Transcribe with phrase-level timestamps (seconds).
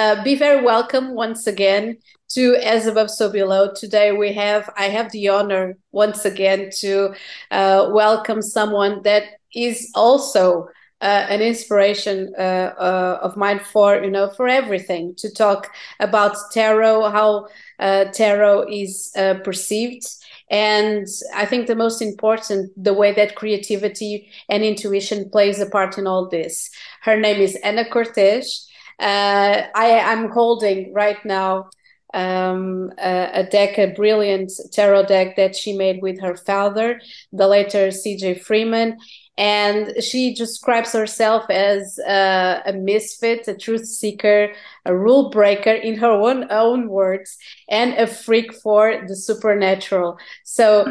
[0.00, 1.96] Uh, be very welcome once again
[2.28, 3.72] to As Above So Below.
[3.74, 7.14] Today we have I have the honor once again to
[7.52, 9.22] uh, welcome someone that
[9.54, 10.66] is also
[11.00, 12.42] uh, an inspiration uh,
[12.76, 15.70] uh, of mine for you know for everything to talk
[16.00, 17.46] about tarot, how
[17.78, 19.12] uh, tarot is
[19.44, 20.04] perceived.
[20.50, 21.06] And
[21.36, 26.08] I think the most important, the way that creativity and intuition plays a part in
[26.08, 26.68] all this.
[27.02, 28.68] Her name is Ana Cortez
[29.00, 31.70] uh, I am holding right now
[32.14, 37.00] um, a, a, deck, a brilliant tarot deck that she made with her father,
[37.32, 38.38] the later C.J.
[38.38, 38.98] Freeman.
[39.36, 44.52] And she describes herself as uh, a misfit, a truth seeker,
[44.84, 47.36] a rule breaker in her own, own words,
[47.68, 50.18] and a freak for the supernatural.
[50.44, 50.86] So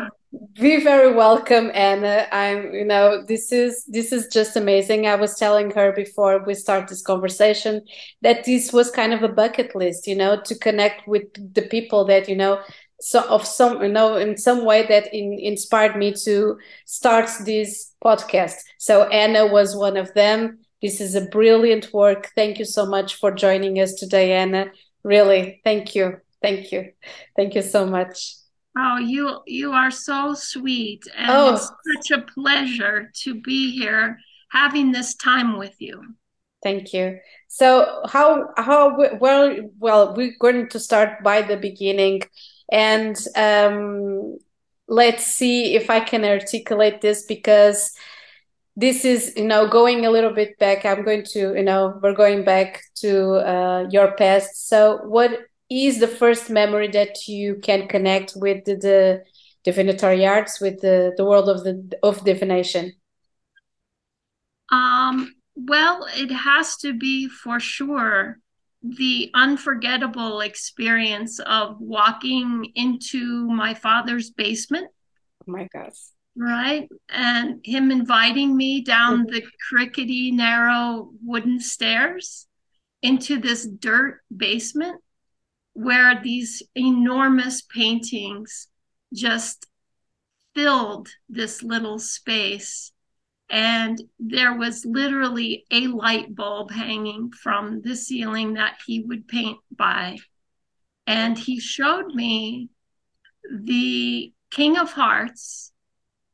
[0.54, 2.28] be very welcome ana.
[2.32, 5.06] I'm you know this is this is just amazing.
[5.06, 7.82] I was telling her before we start this conversation
[8.22, 11.24] that this was kind of a bucket list you know to connect with
[11.54, 12.60] the people that you know
[13.00, 17.94] so of some you know in some way that in, inspired me to start this
[18.04, 18.56] podcast.
[18.80, 20.60] So ana was one of them.
[20.82, 22.32] This is a brilliant work.
[22.36, 24.72] Thank you so much for joining us today ana.
[25.04, 26.18] Really thank you.
[26.42, 26.92] Thank you.
[27.36, 28.43] Thank you so much
[28.76, 31.54] Oh, you you are so sweet, and oh.
[31.54, 34.18] it's such a pleasure to be here
[34.50, 36.16] having this time with you.
[36.64, 37.20] Thank you.
[37.50, 42.24] So, how how well well we're going to start by the beginning,
[42.72, 44.38] and um,
[44.88, 47.92] let's see if I can articulate this because
[48.76, 50.84] this is you know going a little bit back.
[50.84, 54.68] I'm going to you know we're going back to uh, your past.
[54.68, 55.32] So, what
[55.74, 59.24] is the first memory that you can connect with the, the
[59.64, 62.94] divinatory arts, with the, the world of the of divination?
[64.72, 68.40] Um, well, it has to be for sure
[68.82, 74.88] the unforgettable experience of walking into my father's basement.
[75.48, 75.94] Oh my gosh.
[76.36, 76.90] Right.
[77.10, 82.48] And him inviting me down the crickety, narrow wooden stairs
[83.02, 85.00] into this dirt basement
[85.74, 88.68] where these enormous paintings
[89.14, 89.68] just
[90.56, 92.92] filled this little space.
[93.50, 99.60] And there was literally a light bulb hanging from the ceiling that he would paint
[99.76, 100.18] by.
[101.06, 102.70] And he showed me
[103.52, 105.72] the King of Hearts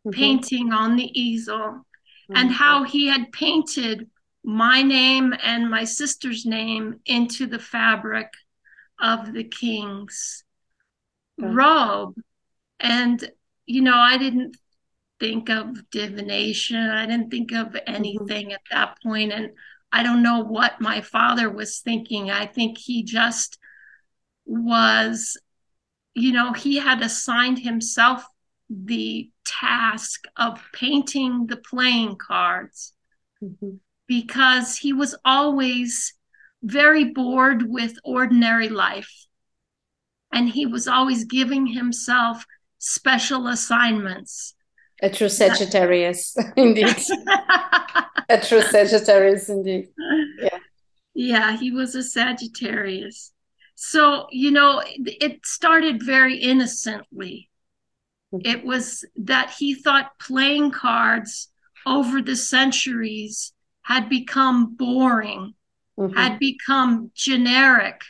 [0.05, 0.17] mm-hmm.
[0.17, 2.35] painting on the easel mm-hmm.
[2.35, 4.07] and how he had painted
[4.43, 8.27] my name and my sister's name into the fabric
[9.01, 10.43] of the king's
[11.37, 12.15] robe.
[12.79, 13.29] And,
[13.65, 14.57] you know, I didn't
[15.19, 17.93] think of divination, I didn't think of mm-hmm.
[17.93, 18.53] anything mm-hmm.
[18.53, 19.31] at that point.
[19.31, 19.51] And
[19.91, 22.29] I don't know what my father was thinking.
[22.29, 23.57] I think he just
[24.45, 25.37] was,
[26.13, 28.25] you know, he had assigned himself
[28.69, 32.93] the task of painting the playing cards
[33.43, 33.77] mm-hmm.
[34.07, 36.13] because he was always
[36.63, 39.25] very bored with ordinary life.
[40.31, 42.45] And he was always giving himself
[42.77, 44.53] special assignments.
[45.01, 46.87] A true Sagittarius, indeed.
[48.29, 49.87] a true Sagittarius, indeed.
[50.39, 50.59] Yeah.
[51.13, 53.31] Yeah, he was a Sagittarius.
[53.75, 57.49] So, you know, it started very innocently.
[58.33, 58.49] Mm-hmm.
[58.49, 61.49] It was that he thought playing cards
[61.85, 65.55] over the centuries had become boring
[65.99, 66.17] mm-hmm.
[66.17, 68.01] had become generic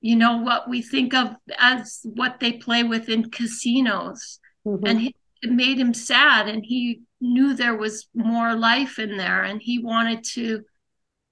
[0.00, 4.86] you know what we think of as what they play with in casinos mm-hmm.
[4.86, 9.42] and he, it made him sad and he knew there was more life in there
[9.42, 10.62] and he wanted to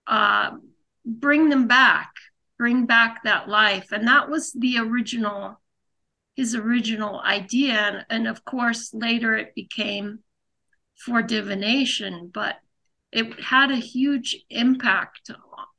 [0.07, 0.51] uh,
[1.05, 2.11] bring them back
[2.59, 5.61] bring back that life and that was the original
[6.35, 10.19] his original idea and, and of course later it became
[10.97, 12.57] for divination but
[13.13, 15.31] it had a huge impact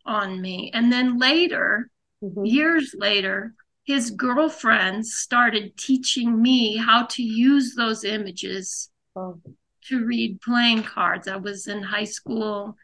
[0.08, 0.72] on me.
[0.74, 1.90] And then later,
[2.24, 2.46] mm-hmm.
[2.46, 9.40] years later, his girlfriends started teaching me how to use those images oh.
[9.86, 11.28] to read playing cards.
[11.28, 12.76] I was in high school.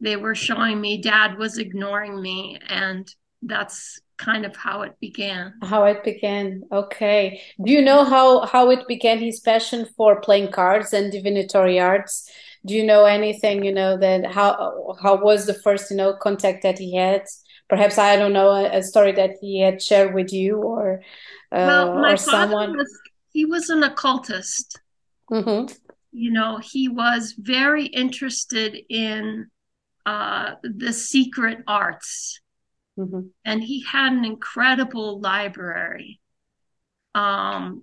[0.00, 2.58] They were showing me, dad was ignoring me.
[2.68, 3.10] And
[3.42, 8.70] that's kind of how it began how it began okay do you know how how
[8.70, 12.30] it began his passion for playing cards and divinatory arts
[12.66, 16.62] do you know anything you know that how how was the first you know contact
[16.62, 17.22] that he had
[17.68, 21.00] perhaps i don't know a, a story that he had shared with you or
[21.52, 23.00] uh, well, my or someone was,
[23.32, 24.80] he was an occultist
[25.30, 25.72] mm-hmm.
[26.12, 29.46] you know he was very interested in
[30.04, 32.40] uh, the secret arts
[32.98, 33.20] Mm-hmm.
[33.44, 36.20] And he had an incredible library.
[37.14, 37.82] Um,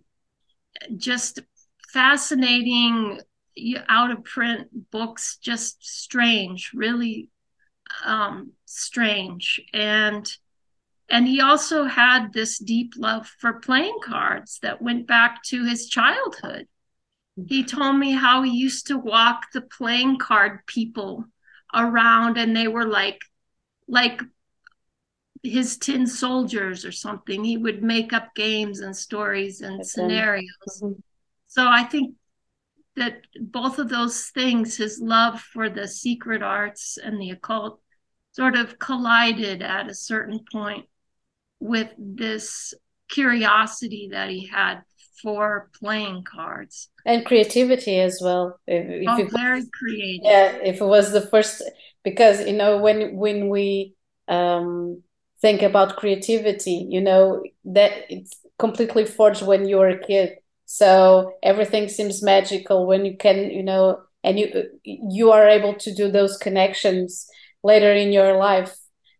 [0.97, 1.39] just
[1.91, 3.19] fascinating
[3.88, 7.29] out of print books, just strange, really
[8.05, 9.61] um, strange.
[9.73, 10.31] And
[11.09, 15.88] and he also had this deep love for playing cards that went back to his
[15.88, 16.67] childhood.
[17.47, 21.25] He told me how he used to walk the playing card people
[21.73, 23.19] around and they were like
[23.88, 24.21] like
[25.41, 27.44] his tin soldiers or something.
[27.44, 29.83] He would make up games and stories and okay.
[29.83, 30.81] scenarios.
[30.81, 31.00] Mm-hmm.
[31.47, 32.15] So I think
[32.95, 37.80] that both of those things, his love for the secret arts and the occult,
[38.31, 40.86] sort of collided at a certain point
[41.60, 42.74] with this
[43.10, 44.81] curiosity that he had
[45.22, 48.60] for playing cards and creativity as well.
[48.68, 50.25] If, if oh, very creative.
[50.25, 51.63] Yeah, if it was the first,
[52.04, 53.96] because you know when when we
[54.28, 55.01] um,
[55.42, 60.38] think about creativity, you know that it's completely forged when you're a kid.
[60.74, 64.48] So everything seems magical when you can, you know, and you
[64.84, 67.28] you are able to do those connections
[67.62, 68.75] later in your life.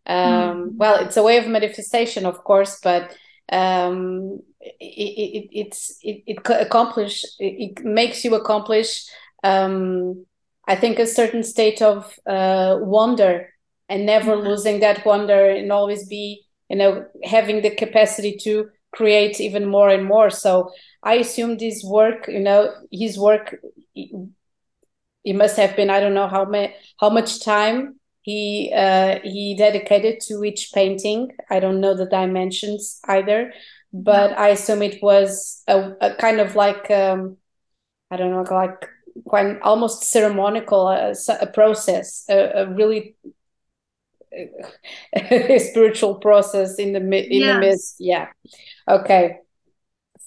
[0.08, 0.70] Um, mm.
[0.78, 3.16] Well, it's a way of manifestation, of course, but
[3.52, 9.06] um, it, it, it's it, it accomplish it, it makes you accomplish
[9.44, 10.26] um,
[10.68, 13.54] I think a certain state of uh, wonder
[13.90, 14.48] and never mm-hmm.
[14.48, 19.90] losing that wonder and always be you know having the capacity to create even more
[19.90, 20.72] and more so
[21.04, 23.56] I assume his work you know his work
[23.96, 29.56] it must have been I don't know how many how much time he uh, he
[29.58, 31.32] dedicated to each painting.
[31.50, 33.54] I don't know the dimensions either,
[33.92, 37.38] but I assume it was a, a kind of like um,
[38.10, 38.88] I don't know, like
[39.26, 43.16] quite almost ceremonial uh, a process, a, a really
[45.60, 47.54] spiritual process in the in yes.
[47.54, 47.96] the midst.
[48.00, 48.28] Yeah.
[48.88, 49.40] Okay.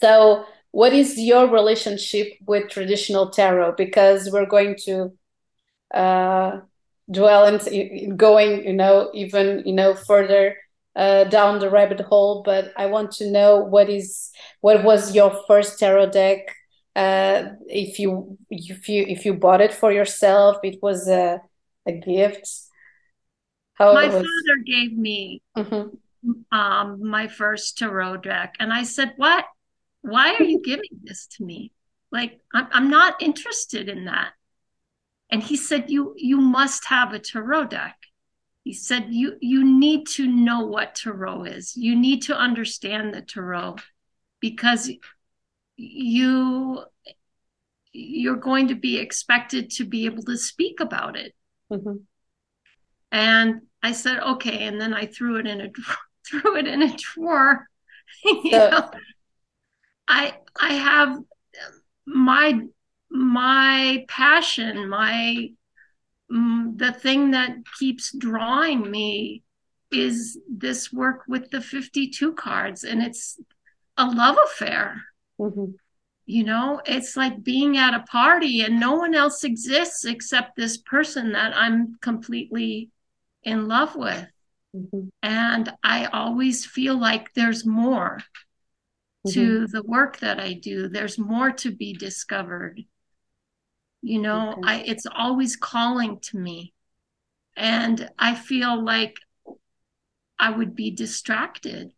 [0.03, 0.45] So,
[0.77, 3.77] what is your relationship with traditional tarot?
[3.79, 5.11] Because we're going to
[5.95, 6.61] uh,
[7.11, 10.55] dwell in, in going, you know, even you know further
[10.95, 14.31] uh, down the rabbit hole, but I want to know what is
[14.61, 16.41] what was your first tarot deck.
[16.95, 21.41] Uh, if you if you if you bought it for yourself, it was a
[21.87, 22.51] a gift.
[23.79, 26.55] How my father gave me mm-hmm.
[26.55, 29.47] um, my first tarot deck, and I said, "What?
[30.07, 31.73] Why are you giving this to me?
[32.11, 34.33] Like, I'm I'm not interested in that."
[35.31, 37.97] And he said, "You you must have a tarot deck."
[38.67, 43.23] he said you you need to know what tarot is you need to understand the
[43.23, 43.77] tarot
[44.41, 44.91] because
[45.77, 46.83] you
[47.93, 51.33] you're going to be expected to be able to speak about it
[51.71, 51.99] mm-hmm.
[53.13, 55.69] and i said okay and then i threw it in a
[56.27, 57.69] threw it in a drawer
[58.51, 58.91] so,
[60.09, 61.19] i i have
[62.07, 62.61] my
[63.11, 65.51] my passion my
[66.33, 69.45] Mm, the thing that keeps drawing me
[69.93, 73.39] is this work with the 52 cards and it's
[73.97, 75.03] a love affair
[75.39, 75.67] mm-hmm.
[76.27, 80.79] you know it's like being at a party and no one else exists except this
[80.79, 82.91] person that i'm completely
[83.45, 84.27] in love with
[84.75, 85.07] mm-hmm.
[85.23, 88.19] and i always feel like there's more
[89.27, 89.41] mm-hmm.
[89.41, 92.83] to the work that i do there's more to be discovered
[94.03, 94.61] you know okay.
[94.65, 96.73] i it's always calling to me
[97.57, 99.17] and i feel like
[100.39, 101.93] i would be distracted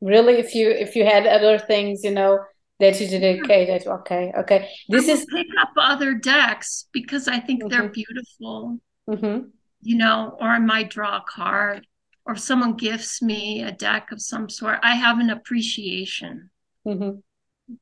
[0.00, 2.40] really if you if you had other things you know
[2.78, 7.38] that you did okay that okay okay this is pick up other decks because i
[7.38, 7.68] think mm-hmm.
[7.68, 9.46] they're beautiful mm-hmm.
[9.82, 11.86] you know or i might draw a card
[12.26, 16.50] or someone gifts me a deck of some sort i have an appreciation
[16.86, 17.18] mm-hmm.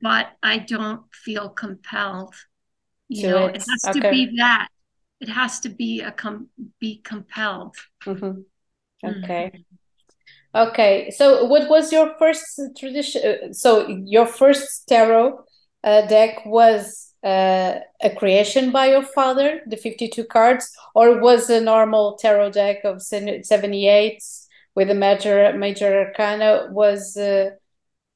[0.00, 2.35] but i don't feel compelled
[3.09, 4.00] you know, it, has okay.
[4.00, 4.68] to be that.
[5.21, 7.76] It has to be a com- be compelled.
[8.04, 8.40] Mm-hmm.
[9.04, 9.50] Okay.
[9.54, 10.68] Mm-hmm.
[10.68, 11.11] Okay.
[11.11, 13.23] So, what was your first tradition?
[13.25, 15.40] Uh, so, your first tarot
[15.83, 21.60] uh, deck was uh, a creation by your father, the fifty-two cards, or was a
[21.60, 24.22] normal tarot deck of seventy-eight
[24.75, 26.68] with a major major arcana?
[26.70, 27.50] Was uh,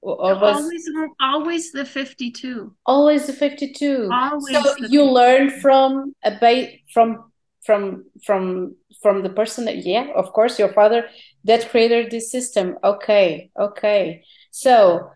[0.02, 0.90] or was always
[1.20, 7.32] always the 52 always the 52 always so you learn from a ba- from
[7.64, 11.06] from from from the person that yeah of course your father
[11.44, 12.76] that created this system.
[12.82, 14.24] Okay okay.
[14.50, 15.10] So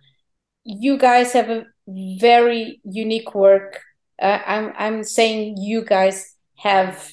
[0.65, 3.81] you guys have a very unique work
[4.21, 7.11] uh, i'm i'm saying you guys have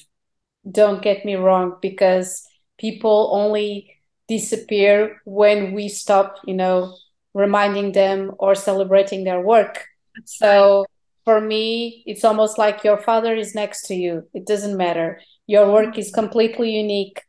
[0.70, 2.46] don't get me wrong because
[2.78, 3.94] people only
[4.28, 6.96] disappear when we stop, you know,
[7.34, 9.84] reminding them or celebrating their work.
[10.24, 10.86] So
[11.24, 14.28] for me, it's almost like your father is next to you.
[14.32, 15.20] It doesn't matter.
[15.46, 17.20] Your work is completely unique.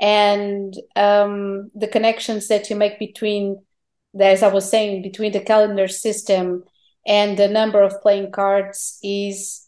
[0.00, 3.60] And um, the connections that you make between,
[4.18, 6.64] as I was saying, between the calendar system
[7.08, 9.66] and the number of playing cards is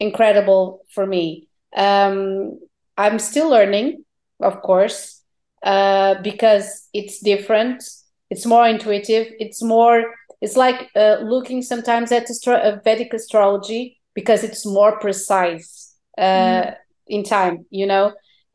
[0.00, 1.46] incredible for me.
[1.76, 2.58] Um,
[2.96, 4.04] I'm still learning,
[4.40, 5.22] of course,
[5.62, 7.84] uh, because it's different.
[8.30, 9.28] It's more intuitive.
[9.38, 10.14] It's more.
[10.40, 16.22] It's like uh, looking sometimes at astro- uh, Vedic astrology because it's more precise uh,
[16.22, 16.74] mm.
[17.08, 17.66] in time.
[17.68, 18.06] You know,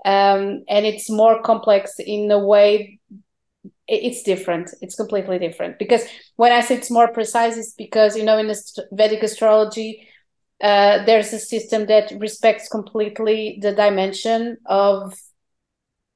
[0.03, 2.99] um, and it's more complex in a way.
[3.87, 4.71] It's different.
[4.81, 6.01] It's completely different because
[6.37, 10.07] when I say it's more precise, it's because you know in the Vedic astrology
[10.61, 15.13] uh, there's a system that respects completely the dimension of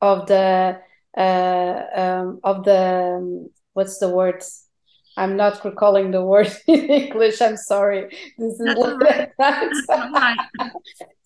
[0.02, 0.80] of the
[1.18, 4.42] uh, um, of the um, what's the word?
[5.18, 7.42] I'm not recalling the word in English.
[7.42, 8.16] I'm sorry.
[8.38, 9.30] This is right.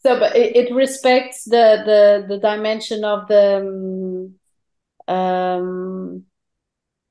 [0.01, 4.33] so, but it, it, respects the the the dimension of the
[5.07, 6.25] um, um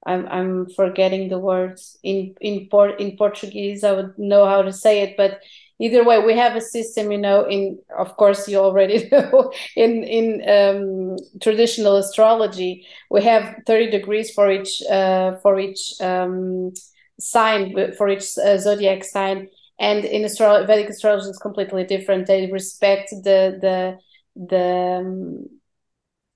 [0.04, 3.84] I'm I'm forgetting the words in in port in Portuguese.
[3.84, 5.40] I would know how to say it, but
[5.78, 10.04] either way we have a system you know in of course you already know in
[10.04, 16.72] in um, traditional astrology we have 30 degrees for each uh, for each um,
[17.18, 22.50] sign for each uh, zodiac sign and in astro- vedic astrology is completely different they
[22.50, 23.98] respect the the
[24.36, 25.46] the um,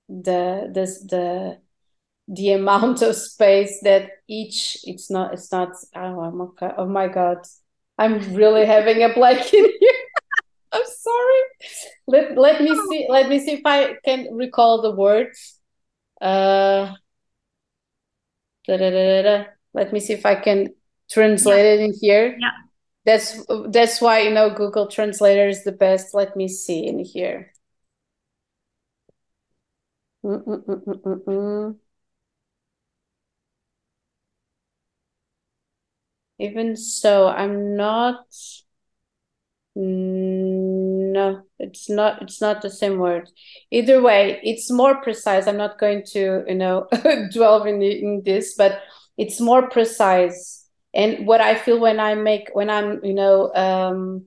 [0.09, 1.57] the the the
[2.27, 7.39] the amount of space that each it's not it's not oh, okay, oh my god
[7.97, 9.91] I'm really having a blank in here.
[10.71, 11.41] I'm sorry.
[12.07, 13.07] Let let me see.
[13.09, 15.59] Let me see if I can recall the words.
[16.21, 16.93] Uh,
[18.65, 20.73] da, da, da, da, Let me see if I can
[21.09, 21.71] translate yeah.
[21.71, 22.37] it in here.
[22.39, 22.51] Yeah.
[23.05, 26.13] That's that's why you know Google Translator is the best.
[26.13, 27.53] Let me see in here.
[30.23, 31.79] Mm, mm, -mm -mm
[36.39, 38.25] even so i'm not
[39.75, 43.29] no it's not it's not the same word.
[43.71, 45.47] Either way it's more precise.
[45.47, 46.87] I'm not going to you know
[47.31, 48.81] dwell in, in this but
[49.17, 50.65] it's more precise.
[50.93, 54.25] And what i feel when i make when i'm you know um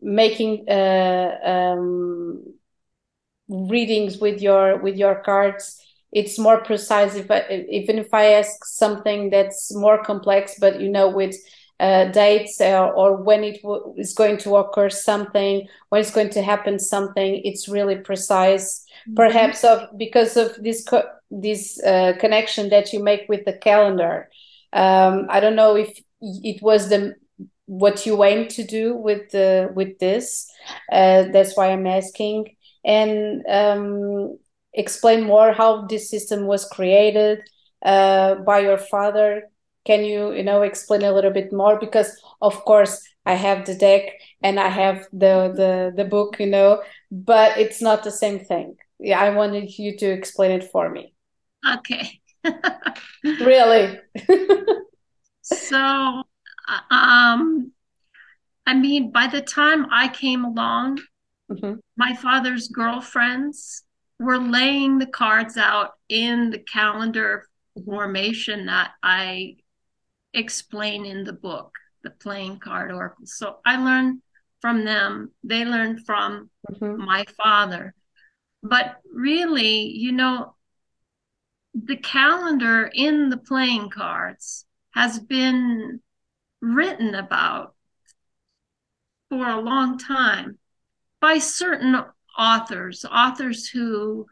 [0.00, 2.44] making uh um
[3.48, 5.79] readings with your with your cards
[6.12, 10.88] it's more precise if I, even if i ask something that's more complex but you
[10.88, 11.36] know with
[11.78, 16.28] uh, dates uh, or when it w- is going to occur something when it's going
[16.30, 18.84] to happen something it's really precise.
[19.08, 19.14] Mm-hmm.
[19.14, 24.28] perhaps of because of this co- this uh, connection that you make with the calendar.
[24.72, 27.14] Um, i don't know if it was the
[27.66, 30.50] what you aim to do with the with this
[30.92, 32.56] uh, that's why i'm asking.
[32.84, 34.38] And um,
[34.80, 37.38] explain more how this system was created
[37.84, 39.28] uh, by your father?
[39.84, 41.78] Can you, you know, explain a little bit more?
[41.78, 42.10] Because
[42.40, 44.02] of course I have the deck
[44.42, 48.76] and I have the the the book, you know, but it's not the same thing.
[48.98, 51.14] Yeah, I wanted you to explain it for me.
[51.76, 52.20] Okay.
[53.24, 53.98] really?
[55.42, 56.22] so,
[56.90, 57.72] um,
[58.66, 61.00] I mean, by the time I came along,
[61.50, 61.74] mm-hmm.
[61.96, 63.84] my father's girlfriends
[64.20, 67.48] we're laying the cards out in the calendar
[67.86, 69.56] formation that I
[70.34, 71.72] explain in the book,
[72.04, 73.24] the playing card oracle.
[73.24, 74.20] So I learned
[74.60, 77.02] from them, they learned from mm-hmm.
[77.02, 77.94] my father.
[78.62, 80.54] But really, you know,
[81.72, 86.00] the calendar in the playing cards has been
[86.60, 87.74] written about
[89.30, 90.58] for a long time
[91.22, 92.04] by certain
[92.38, 94.26] authors, authors who,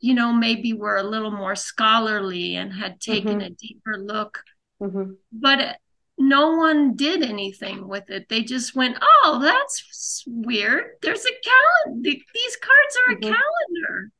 [0.00, 3.46] you know, maybe were a little more scholarly and had taken mm-hmm.
[3.46, 4.42] a deeper look.
[4.80, 5.12] Mm-hmm.
[5.32, 5.78] But
[6.20, 8.28] no one did anything with it.
[8.28, 10.96] They just went, "Oh, that's weird.
[11.00, 12.10] There's a calendar.
[12.34, 13.24] These cards are mm-hmm.
[13.24, 14.12] a calendar."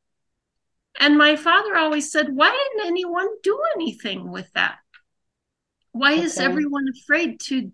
[0.99, 4.79] And my father always said, "Why didn't anyone do anything with that?
[5.93, 6.23] Why okay.
[6.23, 7.71] is everyone afraid to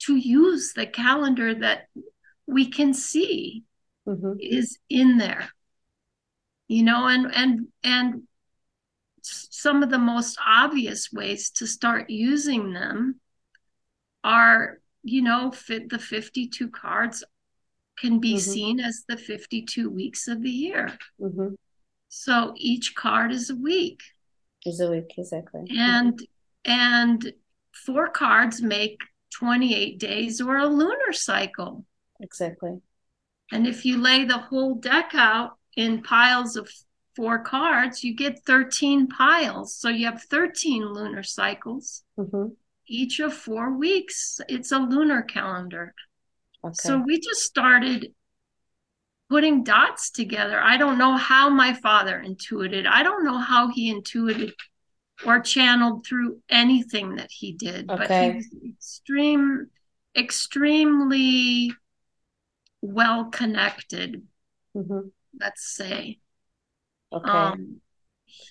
[0.00, 1.88] to use the calendar that
[2.46, 3.65] we can see?"
[4.06, 4.32] Mm-hmm.
[4.40, 5.48] is in there
[6.68, 8.22] you know and and and
[9.22, 13.20] some of the most obvious ways to start using them
[14.22, 17.24] are you know fit the 52 cards
[17.98, 18.50] can be mm-hmm.
[18.50, 21.54] seen as the 52 weeks of the year mm-hmm.
[22.08, 24.00] so each card is a week
[24.64, 26.26] is a week exactly and
[26.64, 27.32] and
[27.72, 29.00] four cards make
[29.34, 31.84] 28 days or a lunar cycle
[32.20, 32.80] exactly
[33.52, 36.70] and if you lay the whole deck out in piles of
[37.14, 42.48] four cards you get 13 piles so you have 13 lunar cycles mm-hmm.
[42.86, 45.94] each of four weeks it's a lunar calendar
[46.64, 46.74] okay.
[46.74, 48.12] so we just started
[49.28, 50.60] putting dots together.
[50.60, 52.86] I don't know how my father intuited.
[52.86, 54.52] I don't know how he intuited
[55.24, 58.06] or channeled through anything that he did, okay.
[58.06, 59.66] but he was extreme,
[60.16, 61.72] extremely
[62.82, 64.26] well connected.
[64.76, 65.08] Mm-hmm.
[65.38, 66.18] Let's say.
[67.12, 67.30] Okay.
[67.30, 67.80] Um,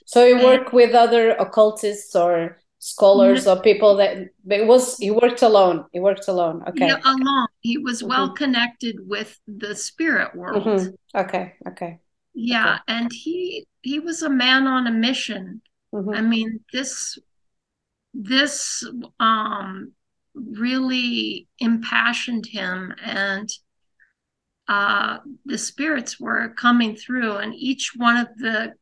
[0.05, 5.09] so you work with other occultists or scholars or people that but it was he
[5.09, 8.09] worked alone he worked alone okay yeah, alone he was mm-hmm.
[8.09, 11.19] well connected with the spirit world mm-hmm.
[11.19, 11.97] okay okay
[12.35, 12.81] yeah okay.
[12.89, 16.11] and he he was a man on a mission mm-hmm.
[16.11, 17.17] i mean this
[18.13, 18.87] this
[19.19, 19.91] um
[20.35, 23.49] really impassioned him and
[24.67, 28.73] uh the spirits were coming through and each one of the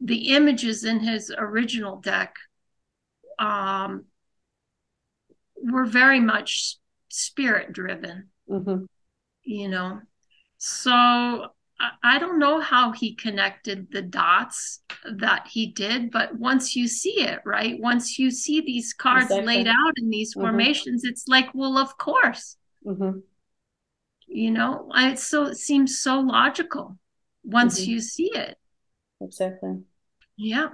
[0.00, 2.34] the images in his original deck
[3.38, 4.04] um,
[5.62, 6.76] were very much
[7.08, 8.84] spirit driven, mm-hmm.
[9.44, 10.00] you know.
[10.58, 14.80] So I, I don't know how he connected the dots
[15.10, 17.80] that he did, but once you see it, right?
[17.80, 19.46] Once you see these cards exactly.
[19.46, 20.46] laid out in these mm-hmm.
[20.46, 22.56] formations, it's like, well, of course.
[22.86, 23.18] Mm-hmm.
[24.28, 26.98] You know, I, so it seems so logical
[27.44, 27.90] once Mm-hmm.
[27.92, 28.56] you see it.
[29.20, 29.84] exactly
[30.36, 30.68] Yeah.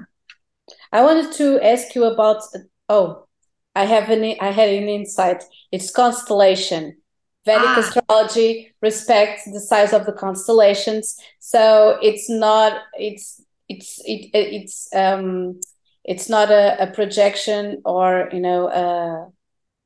[0.92, 2.42] I wanted to ask you about.
[2.88, 3.26] Oh,
[3.74, 4.22] I have an.
[4.40, 5.42] I had an insight.
[5.70, 6.98] It's constellation.
[7.44, 7.78] Vedic Ah.
[7.78, 12.82] astrology respects the size of the constellations, so it's not.
[12.98, 15.60] It's it's it, it's um
[16.04, 19.28] it's not a, a projection or you know uh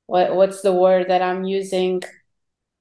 [0.07, 2.03] what what's the word that I'm using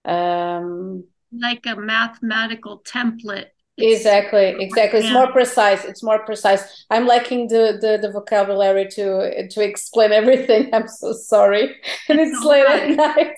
[0.06, 3.50] um Like a mathematical template.
[3.78, 5.00] It's- exactly exactly.
[5.02, 6.86] It's more precise it's more precise.
[6.90, 10.70] I'm lacking the, the the vocabulary to to explain everything.
[10.74, 11.76] I'm so sorry.
[12.10, 12.84] And it's late right.
[12.92, 13.36] at night.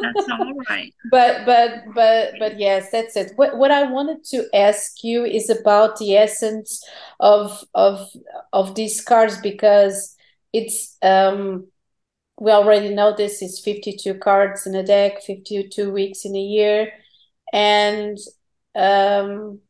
[0.00, 0.94] That's all right.
[1.10, 3.32] but but but but yes that's it.
[3.36, 6.84] What what i wanted to ask you is about the essence
[7.20, 8.08] of of
[8.52, 10.14] of these cards because
[10.52, 11.66] it's um
[12.40, 16.92] we already know this is 52 cards in a deck 52 weeks in a year.
[17.52, 18.18] And
[18.74, 19.60] um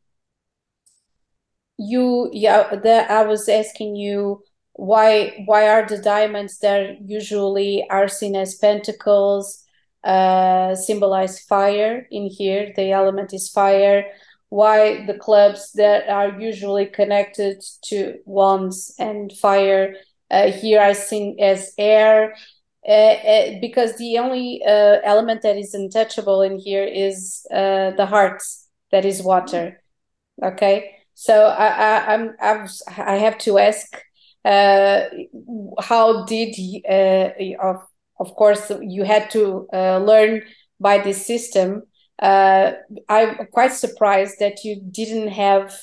[1.77, 8.07] you yeah that i was asking you why why are the diamonds that usually are
[8.09, 9.63] seen as pentacles
[10.03, 12.07] uh symbolize fire?
[12.11, 14.05] In here the element is fire.
[14.49, 19.95] Why the clubs that are usually connected to wands and fire
[20.31, 22.35] uh, here are seen as air
[22.87, 28.05] uh, uh, because the only uh, element that is untouchable in here is uh, the
[28.05, 28.41] heart
[28.91, 29.81] that is water.
[30.41, 30.95] Okay?
[31.13, 33.85] So I, I I'm I've, I have to ask
[34.45, 35.01] uh,
[35.81, 36.55] how did
[36.89, 37.81] uh, of
[38.19, 40.43] of course you had to learn
[40.79, 41.83] by this system.
[42.21, 42.73] Uh,
[43.07, 45.77] I'm quite surprised that you didn't have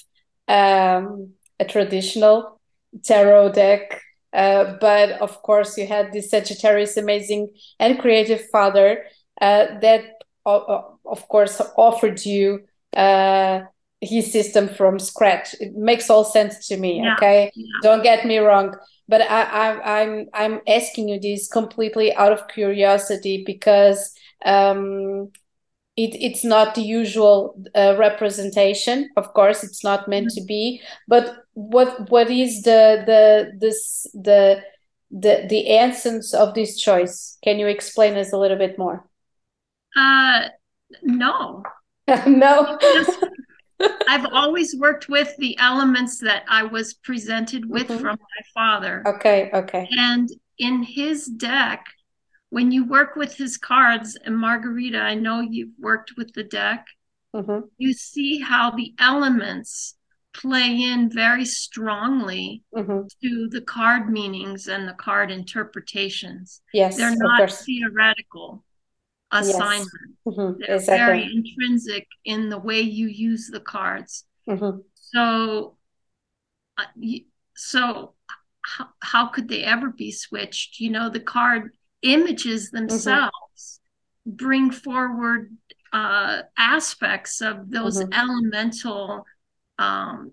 [0.48, 2.60] um, a traditional
[3.04, 4.00] tarot deck
[4.36, 7.48] uh, but of course you had this Sagittarius amazing
[7.80, 9.04] and creative father
[9.40, 10.02] uh, that
[10.44, 12.60] uh, of course offered you
[12.94, 13.62] uh,
[14.00, 15.54] his system from scratch.
[15.58, 17.00] It makes all sense to me.
[17.00, 17.14] Yeah.
[17.14, 17.64] Okay, Yeah.
[17.82, 18.74] don't get me wrong,
[19.08, 24.12] but I, I, I'm I'm asking you this completely out of curiosity because
[24.44, 25.30] um,
[25.96, 29.08] it it's not the usual uh, representation.
[29.16, 30.82] Of course, it's not meant to be.
[31.08, 34.62] But what what is the the this the
[35.10, 37.38] the the essence of this choice?
[37.42, 39.08] Can you explain us a little bit more?
[39.96, 40.48] Uh,
[41.02, 41.62] no,
[42.26, 42.78] no.
[44.06, 48.00] I've always worked with the elements that I was presented with Mhm.
[48.00, 49.02] from my father.
[49.06, 49.50] okay.
[49.52, 49.88] Okay.
[49.96, 51.86] And in his deck,
[52.50, 56.84] when you work with his cards, and Margarita, I know you've worked with the deck,
[57.34, 59.95] hmm you see how the elements
[60.40, 66.60] play in very strongly hmm to the card meanings and the card interpretations.
[66.72, 66.96] Yes.
[66.96, 68.64] They're not theoretical
[69.32, 69.52] Yes.
[69.52, 69.92] assignments.
[70.26, 70.96] Mhm, They're Exactly.
[70.96, 74.24] very intrinsic in the way you use the cards.
[74.46, 75.76] hmm So,
[76.78, 76.84] uh,
[77.54, 78.14] so
[78.62, 80.80] how, how could they ever be switched?
[80.80, 81.72] You know, the card
[82.02, 83.80] images themselves
[84.26, 85.56] bring forward
[85.92, 88.12] uh, aspects of those Mhm.
[88.12, 89.24] elemental
[89.78, 90.32] um,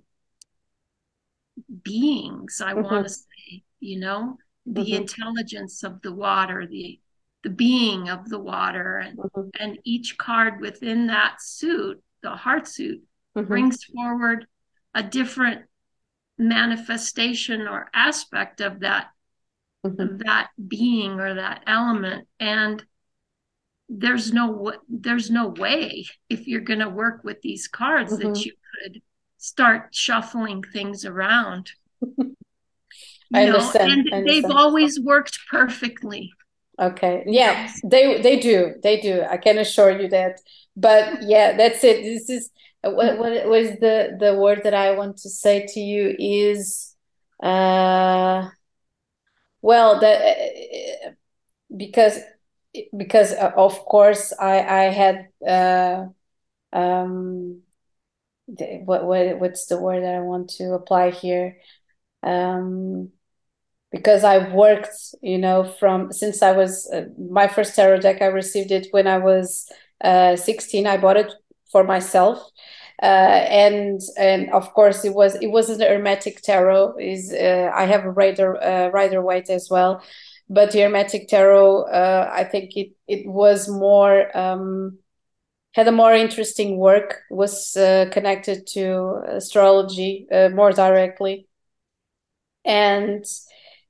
[1.83, 2.83] beings i mm-hmm.
[2.83, 5.01] want to say you know the mm-hmm.
[5.01, 6.99] intelligence of the water the
[7.43, 9.49] the being of the water and, mm-hmm.
[9.59, 13.01] and each card within that suit the heart suit
[13.35, 13.47] mm-hmm.
[13.47, 14.47] brings forward
[14.95, 15.63] a different
[16.37, 19.07] manifestation or aspect of that
[19.85, 20.01] mm-hmm.
[20.01, 22.83] of that being or that element and
[23.89, 28.33] there's no there's no way if you're going to work with these cards mm-hmm.
[28.33, 28.51] that you
[28.81, 29.01] could
[29.43, 31.69] start shuffling things around
[33.33, 33.91] I know, understand.
[33.91, 34.25] and I understand.
[34.25, 36.31] they've always worked perfectly
[36.79, 40.39] okay yeah they they do they do i can assure you that
[40.77, 42.51] but yeah that's it this is
[42.83, 46.95] what what was the the word that i want to say to you is
[47.43, 48.47] uh
[49.61, 51.09] well that uh,
[51.75, 52.17] because
[52.95, 56.05] because uh, of course I I had uh,
[56.71, 57.61] um
[58.47, 61.57] what what what's the word that I want to apply here?
[62.23, 63.11] Um
[63.91, 68.27] because I worked you know from since I was uh, my first tarot deck I
[68.27, 69.67] received it when I was
[70.03, 71.33] uh 16 I bought it
[71.71, 72.39] for myself.
[73.01, 73.05] Uh,
[73.49, 76.95] and and of course it was it was an hermetic tarot.
[76.99, 80.01] Is uh, I have a rider uh, Rider Waite as well.
[80.49, 84.99] But the hermetic tarot uh, i think it it was more um,
[85.73, 91.47] had a more interesting work was uh, connected to astrology uh, more directly.
[92.65, 93.25] And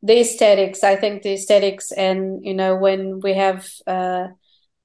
[0.05, 4.27] the aesthetics i think the aesthetics and you know when we have uh,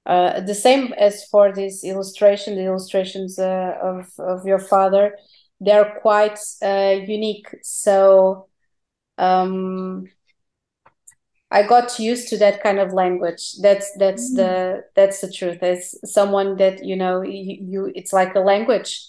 [0.07, 5.17] uh, the same as for this illustration the illustrations uh, of of your father
[5.61, 7.49] they're quite unique.
[7.63, 8.49] So
[9.17, 10.07] um,
[11.51, 13.55] I got used to that kind of language.
[13.63, 14.37] That's that's mm.
[14.37, 15.63] the that's the truth.
[15.63, 19.01] As someone that you know you, you it's like a language.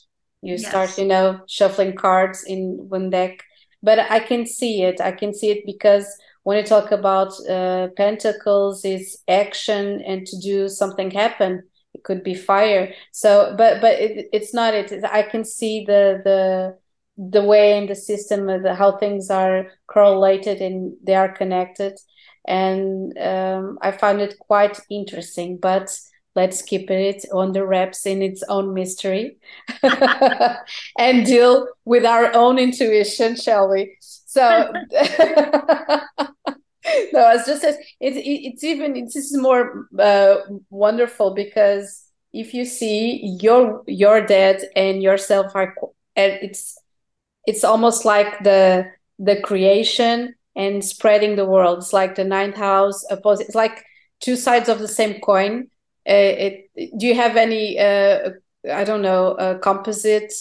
[0.41, 0.67] You yes.
[0.67, 3.43] start you know shuffling cards in one deck,
[3.83, 5.01] but I can see it.
[5.01, 6.07] I can see it because
[6.43, 11.63] when you talk about uh, pentacles, it's action and to do something happen.
[11.93, 12.93] It could be fire.
[13.11, 15.03] So, but but it, it's not it.
[15.03, 16.77] I can see the the
[17.17, 21.99] the way in the system, the, how things are correlated and they are connected
[22.49, 25.57] and um, I found it quite interesting.
[25.57, 25.97] But
[26.35, 29.37] let's keep it on the wraps in its own mystery
[30.97, 33.95] and deal with our own intuition, shall we?
[33.99, 34.71] So.
[37.13, 40.37] no, it's just it, it, it's even it's more uh,
[40.69, 45.75] wonderful because if you see your your dad and yourself are
[46.15, 46.77] and it's
[47.45, 48.85] it's almost like the
[49.17, 51.77] the creation and spreading the world.
[51.79, 53.47] It's like the ninth house opposite.
[53.47, 53.77] It's like
[54.19, 55.53] two sides of the same coin.
[56.07, 56.53] Uh, it,
[56.99, 58.31] do you have any, uh,
[58.81, 60.35] I don't know, uh, composites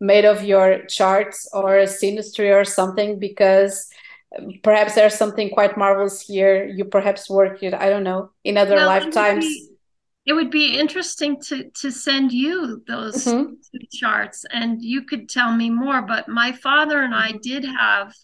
[0.00, 3.18] made of your charts or a synastry or something?
[3.18, 3.90] Because
[4.62, 6.64] perhaps there's something quite marvelous here.
[6.66, 9.44] You perhaps worked it, I don't know, in other lifetimes.
[9.44, 9.68] It would, be,
[10.26, 13.54] it would be interesting to to send you those mm-hmm.
[13.92, 16.02] charts, and you could tell me more.
[16.02, 18.14] But my father and I did have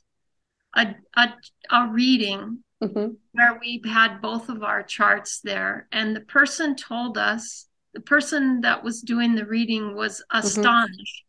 [0.74, 1.28] a, a,
[1.70, 3.12] a reading mm-hmm.
[3.32, 5.88] where we had both of our charts there.
[5.92, 10.38] And the person told us, the person that was doing the reading was mm-hmm.
[10.38, 11.24] astonished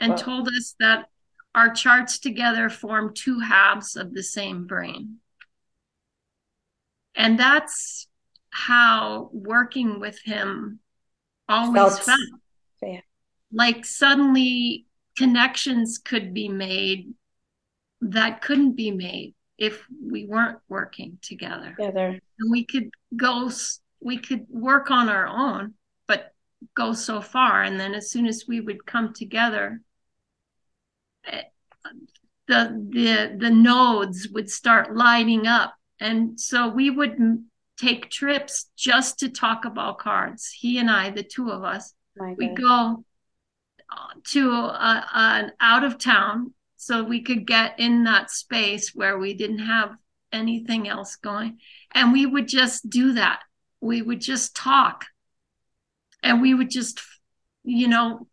[0.00, 0.04] mm-hmm.
[0.04, 0.16] and wow.
[0.16, 1.06] told us that
[1.54, 5.16] our charts together form two halves of the same brain.
[7.14, 8.06] And that's
[8.50, 10.78] how working with him
[11.48, 12.02] always felt.
[12.02, 12.18] felt.
[12.82, 13.00] Yeah.
[13.52, 17.12] Like suddenly connections could be made
[18.00, 21.74] that couldn't be made if we weren't working together.
[21.76, 22.18] Together.
[22.38, 23.50] And we could go,
[24.00, 25.74] we could work on our own,
[26.06, 26.32] but
[26.76, 27.62] go so far.
[27.62, 29.80] And then as soon as we would come together,
[31.26, 31.42] eh,
[32.46, 37.44] the the the nodes would start lighting up, and so we would
[37.78, 40.50] take trips just to talk about cards.
[40.50, 41.92] He and I, the two of us,
[42.36, 43.04] we go
[43.90, 49.18] uh, to a, an out of town so we could get in that space where
[49.18, 49.96] we didn't have
[50.32, 51.58] anything else going.
[51.92, 53.40] And we would just do that.
[53.80, 55.06] We would just talk
[56.22, 57.00] and we would just,
[57.64, 58.28] you know,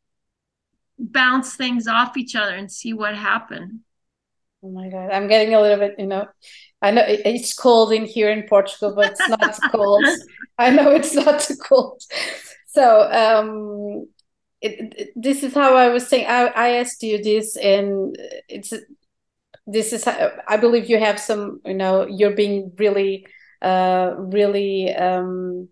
[0.99, 3.79] bounce things off each other and see what happened.
[4.63, 5.11] Oh my God.
[5.11, 6.27] I'm getting a little bit, you know,
[6.81, 10.05] I know it's cold in here in Portugal, but it's not cold.
[10.57, 12.01] I know it's not too cold.
[12.67, 14.07] So, um,
[14.61, 16.27] it, it, this is how I was saying.
[16.27, 18.17] I, I asked you this, and
[18.49, 18.73] it's
[19.67, 21.61] this is how, I believe you have some.
[21.65, 23.27] You know, you're being really,
[23.61, 25.69] uh, really um,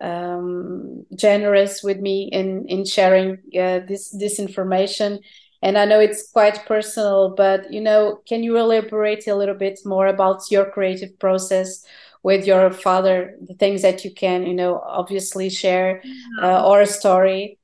[0.00, 5.20] um, generous with me in in sharing uh, this this information.
[5.62, 9.80] and I know it's quite personal, but you know, can you elaborate a little bit
[9.84, 11.84] more about your creative process
[12.22, 13.36] with your father?
[13.42, 16.02] The things that you can, you know, obviously share,
[16.42, 17.57] uh, or a story.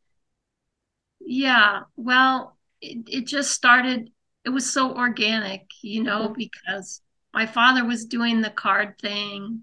[1.24, 4.10] Yeah, well, it, it just started.
[4.44, 6.34] It was so organic, you know, mm-hmm.
[6.34, 7.00] because
[7.32, 9.62] my father was doing the card thing.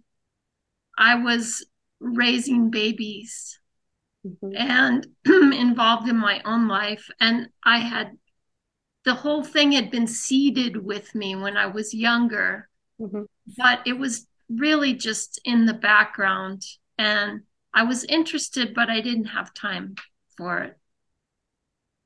[0.98, 1.66] I was
[2.00, 3.60] raising babies
[4.26, 4.56] mm-hmm.
[4.56, 7.10] and involved in my own life.
[7.20, 8.18] And I had
[9.06, 12.70] the whole thing had been seeded with me when I was younger,
[13.00, 13.24] mm-hmm.
[13.58, 16.64] but it was really just in the background.
[16.98, 17.42] And
[17.74, 19.96] I was interested, but I didn't have time
[20.38, 20.78] for it.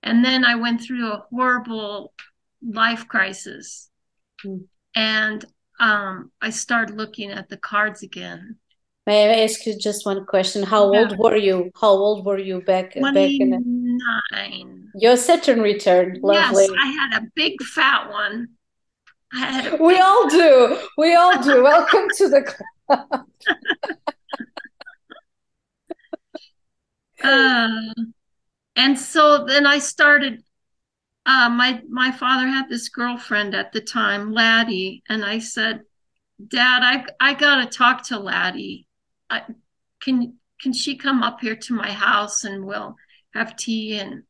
[0.06, 2.14] And then I went through a horrible
[2.62, 3.90] life crisis.
[4.46, 4.66] Mm.
[4.96, 5.44] And
[5.80, 8.58] um, I started looking at the cards again.
[9.08, 10.64] May I ask you just one question?
[10.64, 11.00] How yeah.
[11.00, 11.72] old were you?
[11.80, 13.14] How old were you back 29.
[13.14, 15.00] back in the...
[15.00, 16.20] Your Saturn return.
[16.22, 16.64] Lovely.
[16.64, 18.48] Yes, I had a big fat one.
[19.80, 20.80] we all do.
[20.98, 21.64] We all do.
[21.72, 22.56] Welcome to the
[22.88, 23.28] club.
[27.24, 27.78] uh,
[28.76, 30.44] and so then I started.
[31.26, 35.82] Uh, my my father had this girlfriend at the time, Laddie, and I said,
[36.48, 38.88] "Dad, I I gotta talk to Laddie."
[39.30, 39.42] I,
[40.02, 42.96] can can she come up here to my house and we'll
[43.34, 44.24] have tea and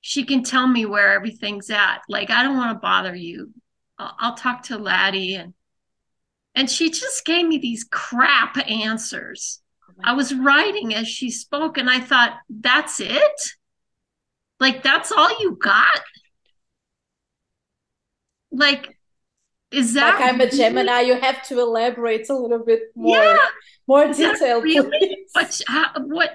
[0.00, 2.02] she can tell me where everything's at.
[2.08, 3.52] Like I don't want to bother you.
[3.98, 5.54] I'll, I'll talk to Laddie and
[6.54, 9.60] and she just gave me these crap answers.
[10.02, 13.40] I was writing as she spoke, and I thought, that's it?
[14.60, 16.00] Like, that's all you got?
[18.50, 18.96] Like,
[19.70, 21.00] is that like I'm a Gemini?
[21.02, 23.16] You have to elaborate a little bit more.
[23.16, 23.36] Yeah,
[23.86, 25.62] more detail, really what
[26.06, 26.34] what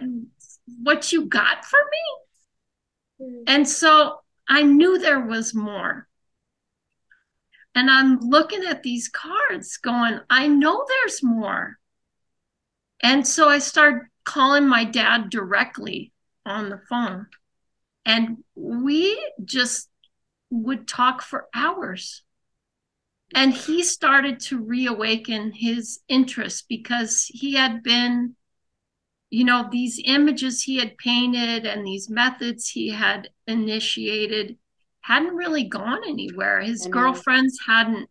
[0.82, 3.44] what you got for me mm.
[3.48, 6.08] and so i knew there was more
[7.76, 11.78] and i'm looking at these cards going i know there's more
[13.02, 16.12] and so i start calling my dad directly
[16.46, 17.28] on the phone
[18.06, 19.90] and we just
[20.50, 22.24] would talk for hours.
[23.36, 28.36] And he started to reawaken his interest because he had been
[29.32, 34.58] you know these images he had painted and these methods he had initiated
[35.02, 36.62] hadn't really gone anywhere.
[36.62, 36.92] His mm-hmm.
[36.92, 38.10] girlfriends hadn't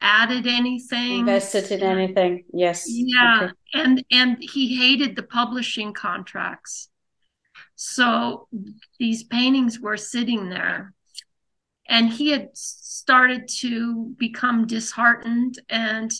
[0.00, 1.20] added anything.
[1.20, 2.44] Invested in anything.
[2.52, 2.86] Yes.
[2.88, 3.44] Yeah.
[3.44, 3.52] Okay.
[3.74, 6.87] and and he hated the publishing contracts
[7.80, 8.48] so
[8.98, 10.92] these paintings were sitting there
[11.88, 16.10] and he had started to become disheartened and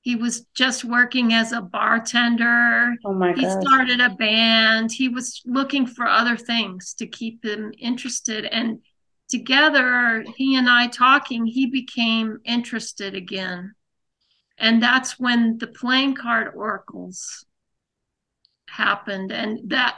[0.00, 2.94] he was just working as a bartender.
[3.04, 3.60] Oh my he God.
[3.60, 4.90] started a band.
[4.90, 8.46] He was looking for other things to keep him interested.
[8.46, 8.78] And
[9.28, 13.74] together, he and I talking, he became interested again.
[14.56, 17.44] And that's when the playing card oracles
[18.66, 19.30] happened.
[19.30, 19.96] And that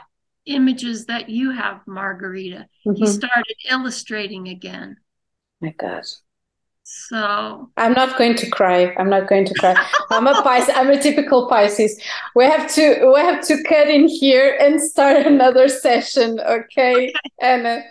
[0.49, 2.93] images that you have, Margarita, mm-hmm.
[2.93, 4.97] he started illustrating again
[5.61, 6.03] my God.
[6.83, 8.95] So I'm not going to cry.
[8.97, 9.75] I'm not going to cry.
[10.09, 10.73] I'm a Pisces.
[10.75, 12.01] I'm a typical Pisces.
[12.35, 16.39] We have to we have to cut in here and start another session.
[16.39, 17.13] Okay, okay.
[17.41, 17.83] Ana,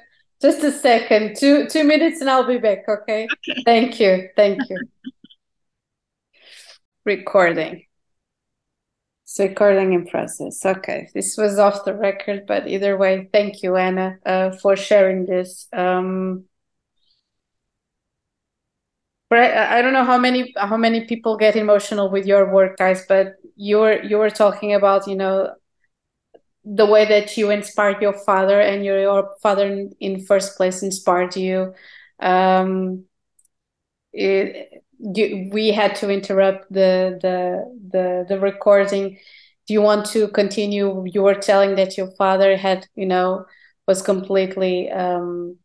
[0.42, 1.36] just a second.
[1.36, 2.88] Two two minutes and I'll be back.
[2.88, 3.28] Okay.
[3.48, 3.62] Okay.
[3.64, 4.28] Thank you.
[4.34, 4.78] Thank you.
[7.04, 7.87] recording.
[9.36, 10.64] Recording in process.
[10.64, 15.26] Okay, this was off the record, but either way, thank you, Ana, uh, for sharing
[15.26, 15.68] this.
[15.72, 16.44] Um,
[19.30, 23.34] I, don't know how many how many people get emotional with your work guys but
[23.56, 25.54] you were you were talking about you know
[26.64, 30.82] the way that you inspired your father and your, your father in, in first place
[30.82, 31.74] inspired you
[32.20, 33.04] um
[34.12, 39.18] it, you, we had to interrupt the the the the recording.
[39.66, 41.04] Do you want to continue?
[41.06, 43.46] You were telling that your father had you know
[43.86, 45.56] was completely um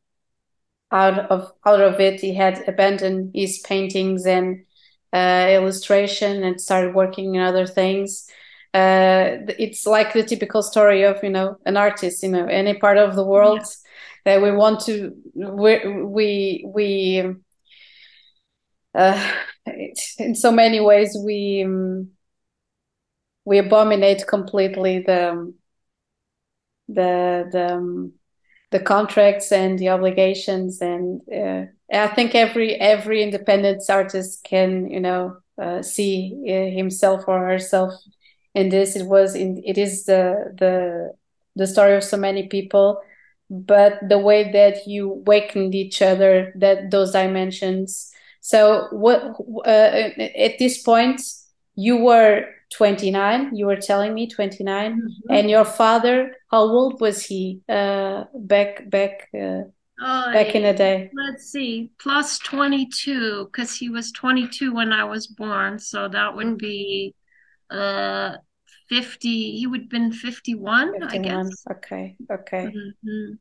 [0.91, 2.21] out of out of it.
[2.21, 4.65] He had abandoned his paintings and
[5.11, 8.27] uh, illustration and started working in other things.
[8.73, 12.97] Uh, it's like the typical story of you know an artist you know any part
[12.97, 13.65] of the world yeah.
[14.25, 17.35] that we want to we we we
[18.95, 19.31] uh,
[20.19, 22.09] in so many ways we um,
[23.45, 25.53] we abominate completely the
[26.87, 28.13] the the um,
[28.71, 34.99] the contracts and the obligations and uh, i think every every independent artist can you
[34.99, 37.93] know uh, see uh, himself or herself
[38.55, 41.13] in this it was in it is the the
[41.55, 42.99] the story of so many people
[43.53, 48.11] but the way that you awakened each other, that those dimensions.
[48.45, 51.21] So, what uh, at this point
[51.75, 55.31] you were 29 you were telling me 29 mm-hmm.
[55.31, 59.63] and your father how old was he uh, back back uh,
[60.01, 65.03] oh, back in the day let's see plus 22 because he was 22 when i
[65.03, 66.57] was born so that would mm.
[66.57, 67.15] be
[67.69, 68.35] uh
[68.89, 71.09] 50 he would have been 51, 51.
[71.09, 73.33] i guess okay okay mm-hmm.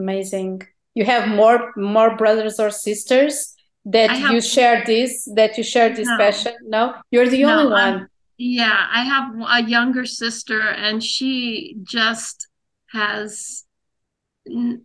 [0.00, 0.62] amazing
[0.96, 3.54] you have more more brothers or sisters
[3.84, 6.16] that have, you share this that you share this no.
[6.16, 6.54] passion?
[6.62, 6.94] No?
[7.10, 7.94] You're the no, only one.
[7.94, 12.48] I'm, yeah i have a younger sister and she just
[12.88, 13.64] has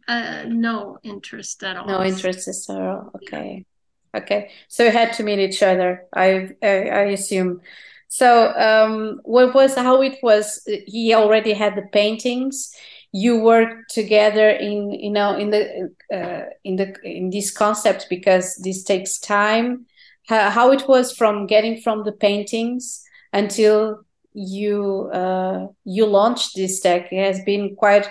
[0.08, 1.86] uh, no interest at all.
[1.86, 3.12] No interest at all.
[3.15, 3.63] Okay.
[4.13, 4.21] Yeah.
[4.21, 4.52] okay.
[4.67, 7.62] So you had to meet each other i i, I assume.
[8.08, 8.28] So
[8.69, 12.74] um what was how it was he already had the paintings
[13.12, 18.56] you work together in you know in the uh, in the in this concept because
[18.63, 19.86] this takes time.
[20.28, 26.80] How, how, it was from getting from the paintings until you uh, you launched this
[26.80, 28.08] tech it has been quite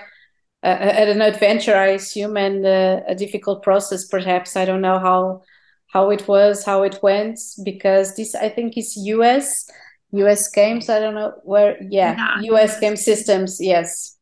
[0.62, 4.56] uh, an adventure i assume and a difficult process perhaps.
[4.56, 5.42] I don't know how
[5.86, 9.70] how it was how it went because this i think is us
[10.12, 10.88] US Games.
[10.88, 12.52] I don't know where yeah, yeah.
[12.52, 14.16] US Game Systems yes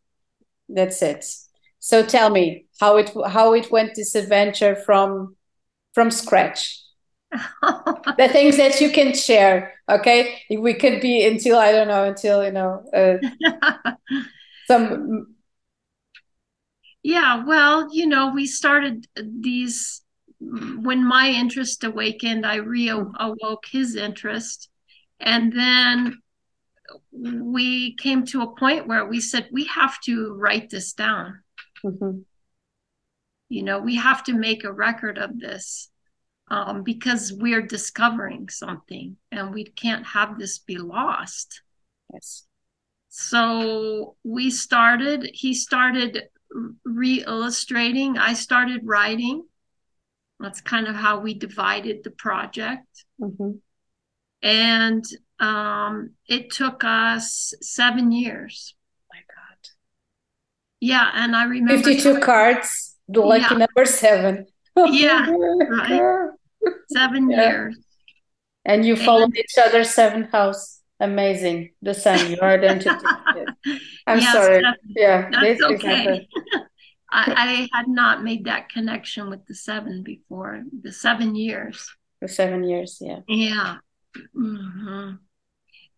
[0.68, 1.24] that's it.
[1.78, 5.36] So tell me how it how it went this adventure from
[5.94, 6.80] from scratch.
[7.32, 10.40] the things that you can share, okay?
[10.50, 13.92] We could be until I don't know until you know uh,
[14.66, 15.34] some.
[17.02, 20.02] Yeah, well, you know, we started these
[20.40, 22.44] when my interest awakened.
[22.46, 24.68] I reawoke his interest,
[25.20, 26.18] and then
[27.12, 31.42] we came to a point where we said we have to write this down.
[31.84, 32.22] Mm-hmm.
[33.48, 35.90] you know we have to make a record of this
[36.50, 41.62] um, because we're discovering something and we can't have this be lost.
[42.12, 42.46] Yes.
[43.10, 46.24] So we started he started
[46.84, 49.44] re-illustrating i started writing.
[50.40, 52.86] That's kind of how we divided the project.
[53.20, 53.50] Mm-hmm.
[54.42, 55.04] and
[55.40, 58.74] um, it took us seven years.
[59.12, 59.68] my God.
[60.80, 63.66] Yeah, and I remember 52 cards, the lucky yeah.
[63.66, 64.46] number seven.
[64.76, 66.30] yeah, right.
[66.88, 67.50] Seven yeah.
[67.50, 67.78] years.
[68.64, 70.80] And you followed and, each other seven house.
[71.00, 71.70] Amazing.
[71.80, 72.90] The sun, your identity.
[74.06, 74.62] I'm yes, sorry.
[74.62, 76.28] That's, yeah, that's okay.
[77.10, 80.64] I, I had not made that connection with the seven before.
[80.82, 81.88] The seven years.
[82.20, 83.20] The seven years, yeah.
[83.28, 83.76] Yeah.
[84.36, 85.14] Mm-hmm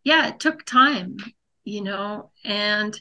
[0.05, 1.17] yeah, it took time,
[1.65, 2.99] you know, and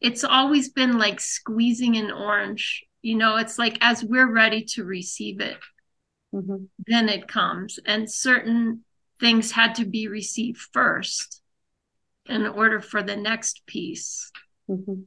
[0.00, 2.84] it's always been like squeezing an orange.
[3.02, 5.56] You know, it's like as we're ready to receive it,
[6.34, 6.64] mm-hmm.
[6.86, 7.78] then it comes.
[7.84, 8.84] And certain
[9.20, 11.42] things had to be received first
[12.26, 14.30] in order for the next piece
[14.68, 15.02] mm-hmm.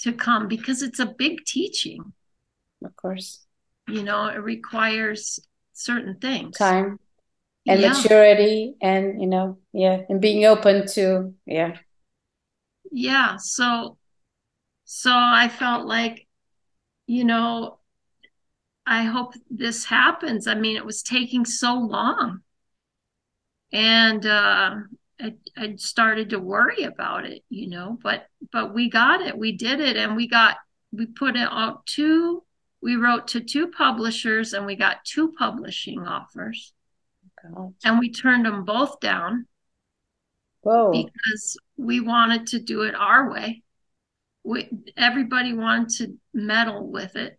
[0.00, 2.12] to come because it's a big teaching.
[2.84, 3.44] Of course.
[3.88, 5.38] You know, it requires
[5.72, 6.56] certain things.
[6.56, 6.98] Time
[7.66, 7.88] and yeah.
[7.92, 11.76] maturity and you know yeah and being open to yeah.
[12.92, 13.98] Yeah so
[14.84, 16.26] so i felt like
[17.06, 17.78] you know
[18.86, 20.46] i hope this happens.
[20.46, 22.40] I mean it was taking so long.
[23.72, 24.76] And uh
[25.18, 29.36] I, I started to worry about it you know but but we got it.
[29.36, 30.56] We did it and we got
[30.92, 32.44] we put it out two
[32.80, 36.72] we wrote to two publishers and we got two publishing offers
[37.84, 39.46] and we turned them both down.
[40.62, 40.90] Whoa.
[40.90, 43.62] Because we wanted to do it our way.
[44.44, 47.38] We, everybody wanted to meddle with it.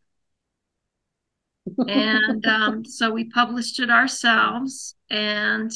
[1.87, 5.71] and um, so we published it ourselves and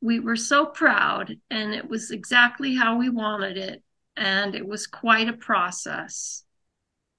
[0.00, 3.82] we were so proud and it was exactly how we wanted it
[4.16, 6.44] and it was quite a process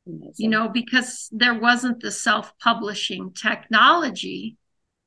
[0.07, 0.33] Amazing.
[0.37, 4.57] you know because there wasn't the self-publishing technology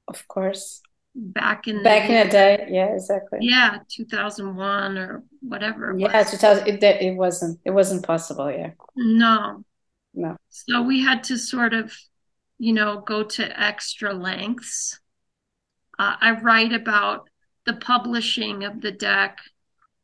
[0.09, 0.81] of course.
[1.17, 3.39] Back in back the, in the day yeah exactly.
[3.41, 6.31] Yeah 2001 or whatever yeah was.
[6.33, 8.71] 2000 it, it wasn't it wasn't possible yeah.
[8.97, 9.65] No.
[10.13, 10.37] No.
[10.49, 11.97] So we had to sort of
[12.59, 14.99] you know go to extra lengths.
[15.97, 17.29] Uh, i write about
[17.65, 19.39] the publishing of the deck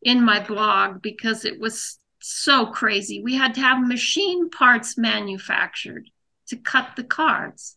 [0.02, 3.22] in my blog because it was so crazy.
[3.22, 6.08] We had to have machine parts manufactured
[6.48, 7.76] to cut the cards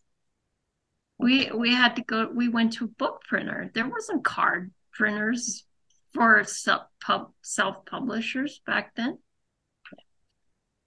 [1.18, 5.64] we we had to go we went to a book printer there wasn't card printers
[6.12, 9.18] for self pub self publishers back then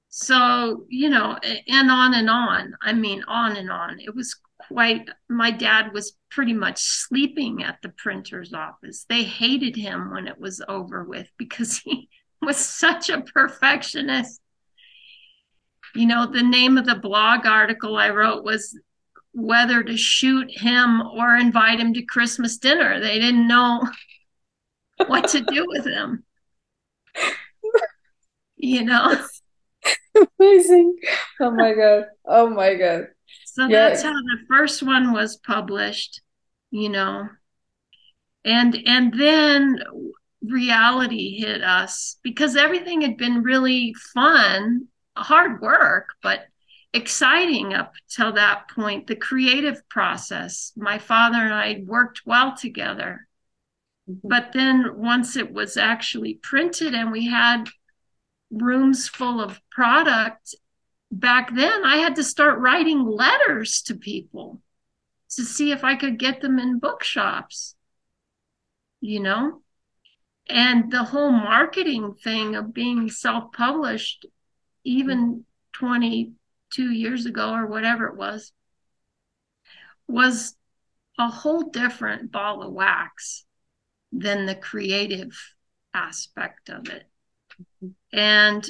[0.09, 2.75] So, you know, and on and on.
[2.81, 3.99] I mean, on and on.
[3.99, 9.05] It was quite, my dad was pretty much sleeping at the printer's office.
[9.07, 12.09] They hated him when it was over with because he
[12.41, 14.41] was such a perfectionist.
[15.95, 18.77] You know, the name of the blog article I wrote was
[19.37, 22.99] whether to shoot him or invite him to Christmas dinner.
[22.99, 23.87] They didn't know
[25.07, 26.23] what to do with him.
[28.55, 29.23] You know?
[30.39, 30.97] Amazing.
[31.39, 32.05] Oh my God.
[32.25, 33.09] Oh my God.
[33.45, 33.89] So yeah.
[33.89, 36.21] that's how the first one was published,
[36.71, 37.29] you know.
[38.43, 39.79] And and then
[40.43, 46.47] reality hit us because everything had been really fun, hard work, but
[46.93, 49.07] exciting up till that point.
[49.07, 50.71] The creative process.
[50.75, 53.27] My father and I worked well together.
[54.09, 54.27] Mm-hmm.
[54.27, 57.69] But then once it was actually printed and we had
[58.51, 60.55] rooms full of product
[61.11, 64.61] back then i had to start writing letters to people
[65.29, 67.75] to see if i could get them in bookshops
[69.01, 69.61] you know
[70.49, 74.25] and the whole marketing thing of being self-published
[74.83, 75.45] even
[76.75, 78.51] 22 years ago or whatever it was
[80.07, 80.55] was
[81.19, 83.45] a whole different ball of wax
[84.11, 85.37] than the creative
[85.93, 87.03] aspect of it
[88.13, 88.67] and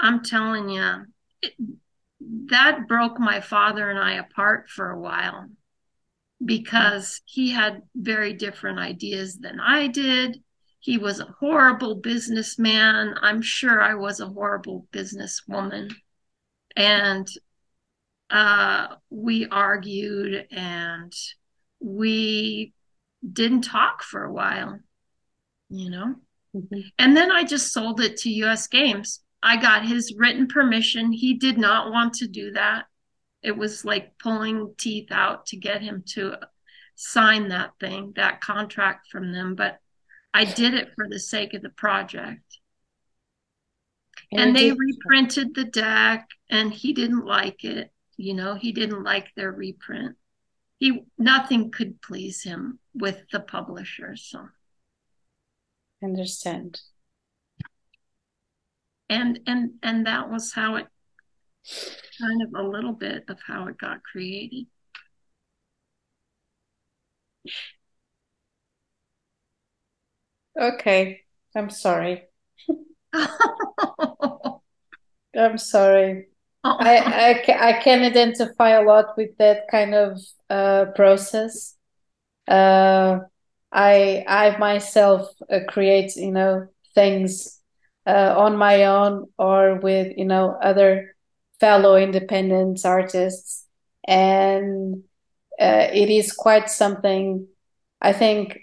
[0.00, 1.06] I'm telling you,
[1.42, 1.54] it,
[2.50, 5.48] that broke my father and I apart for a while
[6.44, 10.42] because he had very different ideas than I did.
[10.80, 13.14] He was a horrible businessman.
[13.20, 15.94] I'm sure I was a horrible businesswoman.
[16.76, 17.28] And
[18.30, 21.12] uh, we argued and
[21.80, 22.72] we
[23.32, 24.80] didn't talk for a while,
[25.68, 26.14] you know?
[26.54, 26.80] Mm-hmm.
[26.98, 29.20] And then I just sold it to US Games.
[29.42, 31.12] I got his written permission.
[31.12, 32.84] He did not want to do that.
[33.42, 36.38] It was like pulling teeth out to get him to
[36.94, 39.54] sign that thing, that contract from them.
[39.54, 39.78] But
[40.32, 42.58] I did it for the sake of the project.
[44.32, 47.90] And, and they reprinted the deck, and he didn't like it.
[48.16, 50.16] You know, he didn't like their reprint.
[50.78, 54.16] He nothing could please him with the publisher.
[54.16, 54.48] So
[56.02, 56.80] understand
[59.08, 60.86] and and and that was how it
[62.20, 64.66] kind of a little bit of how it got created
[70.60, 71.20] okay
[71.56, 72.24] i'm sorry
[75.36, 76.26] i'm sorry
[76.64, 76.76] oh.
[76.78, 76.96] I,
[77.46, 80.20] I, I can identify a lot with that kind of
[80.50, 81.74] uh, process
[82.48, 83.20] uh,
[83.72, 87.60] I I myself uh, create you know things
[88.06, 91.16] uh, on my own or with you know other
[91.60, 93.66] fellow independent artists,
[94.06, 95.02] and
[95.60, 97.48] uh, it is quite something.
[98.00, 98.58] I think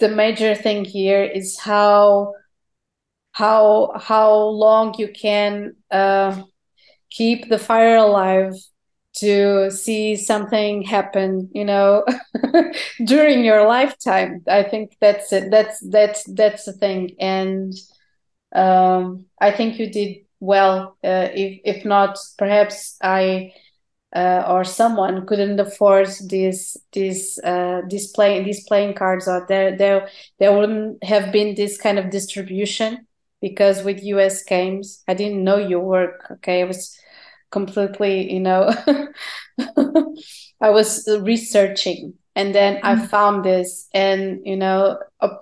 [0.00, 2.34] the major thing here is how
[3.34, 6.42] how how long you can uh,
[7.10, 8.54] keep the fire alive
[9.18, 12.04] to see something happen you know
[13.04, 14.42] during your lifetime.
[14.48, 15.50] I think that's it.
[15.50, 17.16] That's that's that's the thing.
[17.20, 17.74] And
[18.54, 23.52] um, i think you did well uh, if if not perhaps i
[24.14, 29.76] uh, or someone couldn't afford these these uh, these playing these playing cards out there
[29.76, 30.08] there
[30.38, 33.06] there wouldn't have been this kind of distribution
[33.46, 36.62] because with US Games i didn't know your work okay?
[36.62, 36.98] I was
[37.54, 38.74] completely, you know,
[40.60, 42.14] I was researching.
[42.34, 43.02] And then mm-hmm.
[43.02, 44.98] I found this and, you know,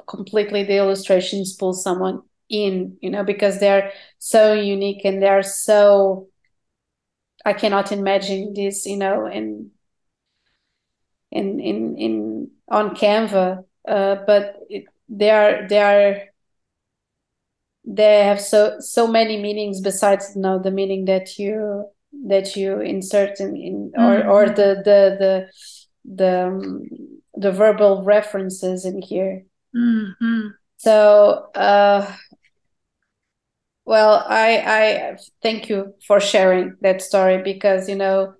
[0.06, 6.28] completely the illustrations pull someone in, you know, because they're so unique and they're so,
[7.46, 9.70] I cannot imagine this, you know, in,
[11.30, 16.31] in, in, in, on Canva, uh, but it, they are, they are,
[17.84, 21.86] they have so so many meanings besides you know the meaning that you
[22.28, 24.28] that you insert in, in or mm-hmm.
[24.28, 25.50] or the the the
[26.04, 26.88] the um,
[27.34, 29.44] the verbal references in here.
[29.74, 30.48] Mm-hmm.
[30.76, 32.12] So, uh,
[33.84, 38.34] well, I I thank you for sharing that story because you know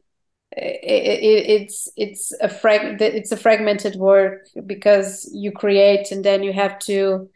[0.57, 6.43] it, it, it's it's a frag it's a fragmented work because you create and then
[6.43, 7.31] you have to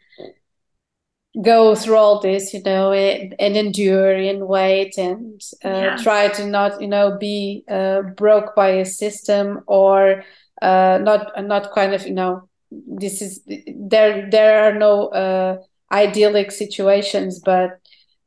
[1.41, 5.97] go through all this, you know, and, and endure and wait and uh, yeah.
[5.97, 10.23] try to not, you know, be uh, broke by a system or
[10.61, 13.41] uh, not not kind of, you know, this is
[13.75, 14.29] there.
[14.29, 15.57] There are no uh,
[15.91, 17.79] idyllic situations, but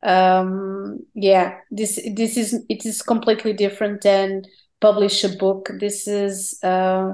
[0.02, 4.42] um yeah this this is it is completely different than
[4.80, 7.12] publish a book this is uh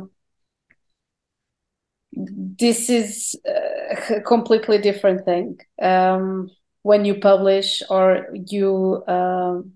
[2.16, 6.50] this is a completely different thing um
[6.82, 9.72] when you publish or you um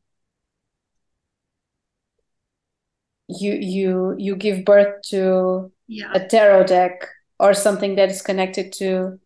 [3.28, 6.12] you you you give birth to Yeah.
[6.14, 7.06] a tarot deck
[7.38, 9.18] or something that is connected to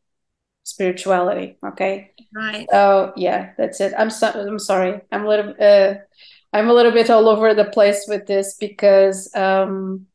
[0.65, 2.67] spirituality okay Right.
[2.73, 3.93] Oh yeah, that's it.
[3.97, 5.01] I'm so I'm sorry.
[5.13, 5.95] I'm a little uh
[6.53, 10.07] I'm a little bit all over the place with this because um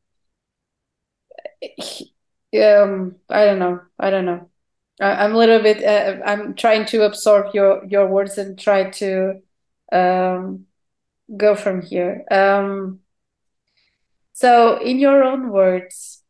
[1.61, 2.13] he-
[2.55, 3.81] um I don't know.
[3.99, 4.49] I don't know.
[5.01, 8.89] I, I'm a little bit uh, I'm trying to absorb your your words and try
[8.91, 9.41] to
[9.91, 10.65] um
[11.37, 12.25] go from here.
[12.31, 13.01] Um
[14.33, 16.23] so in your own words,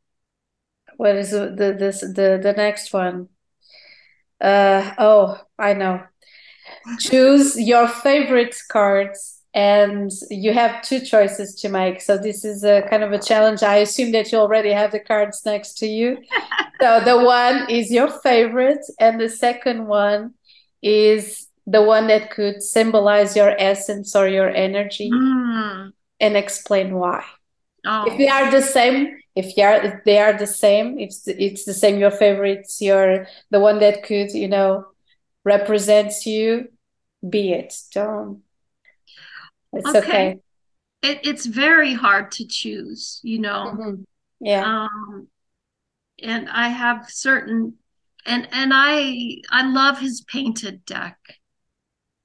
[0.97, 3.29] what is the the this the the next one?
[4.41, 6.03] Uh oh, I know.
[6.99, 12.01] choose your favorite cards and you have two choices to make.
[12.01, 13.63] So this is a kind of a challenge.
[13.63, 16.17] I assume that you already have the cards next to you.
[16.81, 20.33] So the one is your favorite and the second one
[20.81, 25.91] is the one that could symbolize your essence or your energy Mm.
[26.21, 27.25] and explain why.
[27.85, 28.05] Oh.
[28.09, 31.65] if they are the same if you are if they are the same if it's
[31.65, 34.85] the same your favorites your the one that could you know
[35.43, 36.69] represents you
[37.29, 37.75] be it.
[37.93, 38.41] Don't
[39.73, 39.99] it's Okay.
[39.99, 40.37] okay,
[41.01, 43.73] It, it's very hard to choose, you know.
[43.77, 44.05] Mhm.
[44.39, 45.27] yeah Um,
[46.21, 47.75] and I have certain,
[48.25, 51.17] and and I I love his painted deck.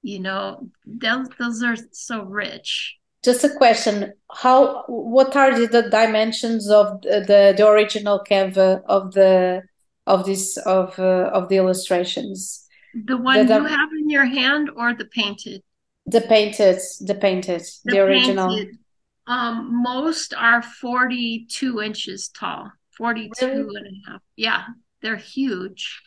[0.03, 2.97] You know, those those are so rich.
[3.24, 9.12] just a question how what are the, the dimensions of the, the original canva of
[9.14, 9.62] the
[10.07, 14.70] of this of uh, of the illustrations The one The- you have in your hand
[14.80, 15.62] or the painted?
[16.07, 18.79] The painted the painted the, The original painted.
[19.27, 23.77] Um, most are 42 inches tall, 42 Really?
[23.77, 24.23] and a half.
[24.37, 24.65] Yeah,
[25.01, 26.03] they're huge.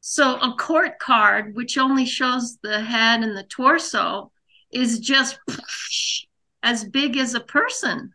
[0.00, 4.30] So a court card, which only shows the head and the torso,
[4.70, 5.38] is just
[6.62, 8.14] as big as a person,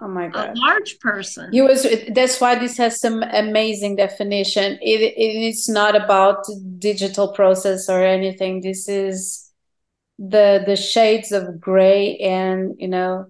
[0.00, 0.50] oh my god!
[0.56, 1.52] a large person.
[1.52, 1.86] He was.
[2.14, 4.78] That's why this has some amazing definition.
[4.82, 6.44] It it is not about
[6.78, 8.60] digital process or anything.
[8.60, 9.43] This is
[10.18, 13.26] the the shades of gray and you know.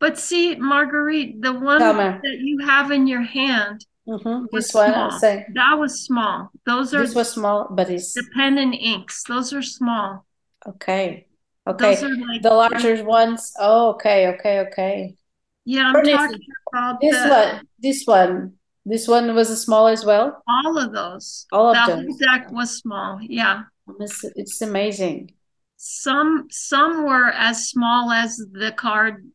[0.00, 2.20] But see, Marguerite, the one me.
[2.22, 5.10] that you have in your hand, mhm, was This small.
[5.54, 6.50] That was small.
[6.64, 9.22] Those are this was small, but it's the pen and inks.
[9.24, 10.24] Those are small.
[10.66, 11.26] okay.
[11.66, 13.52] Those Okay, are like the larger ones.
[13.58, 15.16] Oh, okay, okay, okay.
[15.64, 16.38] Yeah, I'm talking
[16.72, 18.52] about This the, one, this one,
[18.86, 20.42] this one was small as well.
[20.46, 21.46] all of those.
[21.50, 22.06] All of that them.
[22.18, 23.18] deck was small.
[23.20, 23.64] Yeah.
[24.00, 25.32] It's, it's amazing.
[25.76, 29.30] Some some were as small as the card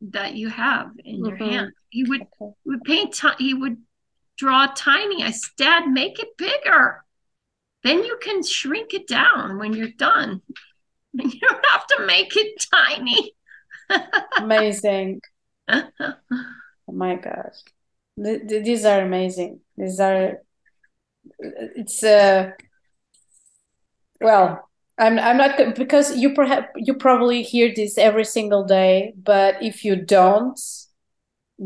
[0.00, 1.50] that you have in your Mhm.
[1.52, 1.72] hand.
[1.90, 2.54] He would Okay.
[2.64, 3.78] would paint ti- he would
[4.36, 5.22] draw tiny.
[5.22, 7.04] I said, Dad, make it bigger.
[7.82, 10.42] Then you can shrink it down when you're done.
[11.12, 13.34] You don't have to make it tiny.
[14.38, 15.20] Amazing.
[16.88, 17.58] Oh my gosh
[18.22, 19.60] Th th these are amazing.
[19.76, 20.42] These are,
[21.38, 22.50] it's uh
[24.20, 24.69] well,
[25.00, 29.84] I'm I'm not because you perhaps you probably hear this every single day, but if
[29.84, 30.60] you don't,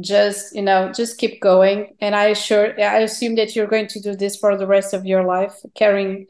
[0.01, 1.97] just you know, just keep going.
[2.01, 5.07] And I sure I assume that you're going to do this for the rest of
[5.07, 6.27] your life, carrying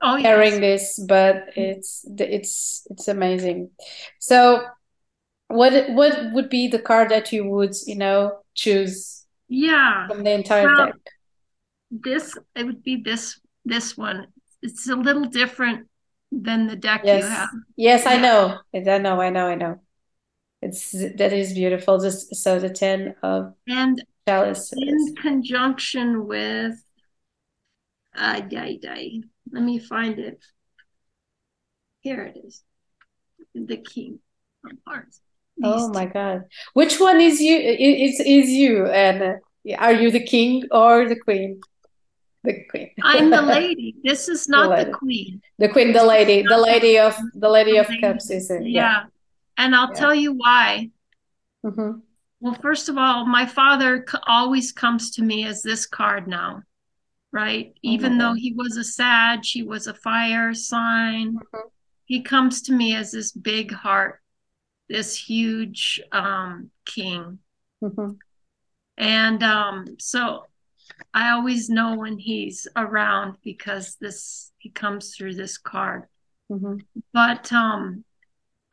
[0.00, 0.46] oh yes.
[0.46, 3.70] carrying this, but it's it's it's amazing.
[4.20, 4.66] So
[5.48, 10.08] what what would be the card that you would, you know, choose Yeah.
[10.08, 10.96] from the entire Well, deck?
[11.90, 14.26] this it would be this this one.
[14.62, 15.88] It's a little different
[16.30, 17.24] than the deck Yes.
[17.24, 17.48] you have.
[17.76, 18.58] Yes, I know.
[18.74, 19.80] I know, I know, I know.
[20.60, 21.98] It's that is beautiful.
[22.00, 24.72] Just so the ten of And chalices.
[24.76, 26.74] in conjunction with
[28.16, 29.20] uh die die.
[29.52, 30.44] Let me find it.
[32.00, 32.62] Here it is.
[33.54, 34.18] The king
[34.64, 35.20] of hearts.
[35.62, 36.42] Oh my God.
[36.74, 38.86] Which one is you is is you?
[38.86, 39.40] And
[39.78, 41.60] are you the king or the queen?
[42.44, 42.90] The queen.
[43.02, 43.96] I'm the lady.
[44.04, 44.90] This is not the lady.
[44.92, 45.42] queen.
[45.58, 48.64] The queen, the lady, the lady of the lady The of cups is it?
[48.66, 49.04] Yeah.
[49.56, 49.94] And I'll Yeah.
[50.00, 50.90] tell you why.
[51.64, 52.02] Mhm.
[52.40, 56.62] Well, first of all, my father c- always comes to me as this card now,
[57.32, 57.74] right?
[57.82, 61.34] Even though he was a Sag, he was a fire sign.
[61.34, 61.70] Mhm.
[62.04, 64.22] He comes to me as this big heart,
[64.88, 67.40] this huge um, king.
[67.82, 68.18] Mhm.
[68.96, 70.46] And um, so
[71.14, 76.04] I always know when he's around because this he comes through this card.
[76.50, 76.76] Mm-hmm.
[77.12, 78.04] But um,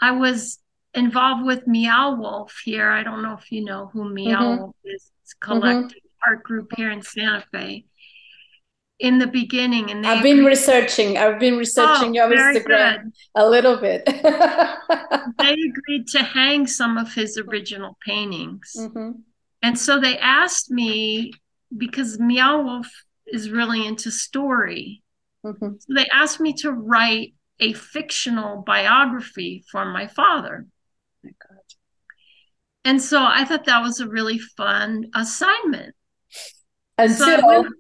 [0.02, 0.60] I was
[0.94, 2.90] involved with Meow Wolf here.
[2.90, 4.62] I don't know if you know who Meow mm-hmm.
[4.62, 5.12] Wolf is.
[5.24, 6.30] It's a collective mm-hmm.
[6.30, 7.86] art group here in Santa Fe.
[8.98, 11.18] In the beginning, and I've been researching.
[11.18, 13.12] I've been researching oh, your Instagram good.
[13.36, 14.06] a little bit.
[14.06, 14.14] they
[15.52, 19.20] agreed to hang some of his original paintings, mm-hmm.
[19.62, 21.34] and so they asked me
[21.76, 22.88] because Meow Wolf
[23.28, 25.04] is really into story.
[25.46, 25.74] Mm-hmm.
[25.80, 30.66] So they asked me to write a fictional biography for my father.
[32.84, 35.96] And so I thought that was a really fun assignment.
[36.98, 37.74] Until so went,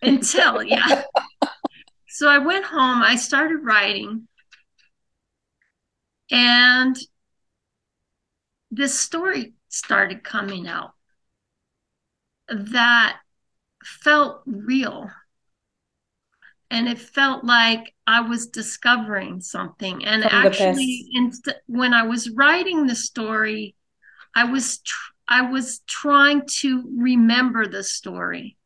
[0.00, 1.02] until yeah.
[2.08, 4.26] so I went home, I started writing,
[6.30, 6.96] and
[8.70, 10.92] this story started coming out
[12.52, 13.18] that
[13.84, 15.10] felt real.
[16.70, 20.04] And it felt like I was discovering something.
[20.04, 23.74] And From actually, inst- when I was writing the story,
[24.34, 28.56] I was tr- I was trying to remember the story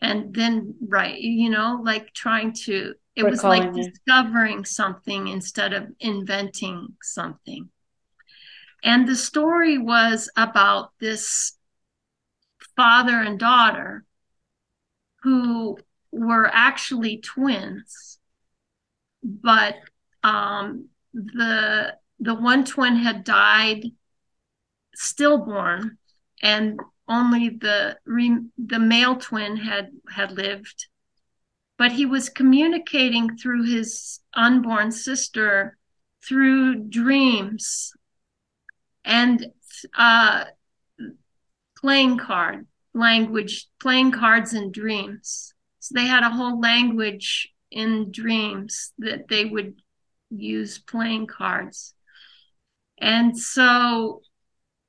[0.00, 5.88] and then write, you know, like trying to it was like discovering something instead of
[6.00, 7.70] inventing something.
[8.84, 11.55] And the story was about this
[12.76, 14.04] father and daughter
[15.22, 15.78] who
[16.12, 18.18] were actually twins,
[19.22, 19.76] but
[20.22, 23.84] um, the the one twin had died
[24.94, 25.98] stillborn,
[26.42, 30.88] and only the the male twin had had lived.
[31.78, 35.76] But he was communicating through his unborn sister
[36.22, 37.92] through dreams
[39.04, 39.46] and
[39.96, 40.44] uh,
[41.76, 45.54] playing card language, playing cards and dreams.
[45.80, 49.74] So they had a whole language in dreams that they would
[50.30, 51.94] use playing cards.
[52.98, 54.22] And so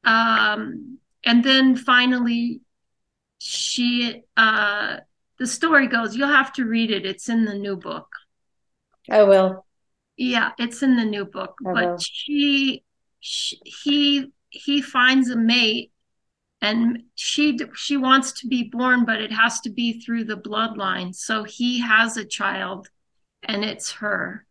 [0.07, 2.61] um, and then finally,
[3.39, 4.97] she, uh,
[5.37, 7.05] the story goes, you'll have to read it.
[7.05, 8.07] It's in the new book.
[9.11, 9.65] I will.
[10.15, 11.55] Yeah, it's in the new book.
[11.67, 11.97] I but will.
[11.99, 12.83] she,
[13.19, 15.91] she, he, he finds a mate
[16.61, 21.13] and she she wants to be born but it has to be through the bloodline
[21.13, 22.89] so he has a child
[23.43, 24.45] and it's her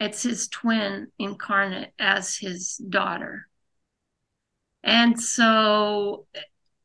[0.00, 3.48] it's his twin incarnate as his daughter
[4.84, 6.26] and so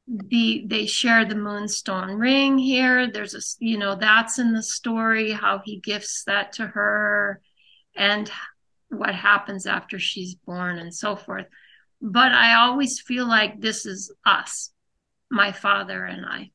[0.07, 3.11] the they share the moonstone ring here.
[3.11, 7.41] There's a you know that's in the story how he gifts that to her,
[7.95, 8.31] and
[8.89, 11.45] what happens after she's born and so forth.
[12.01, 14.71] But I always feel like this is us,
[15.29, 16.51] my father and I.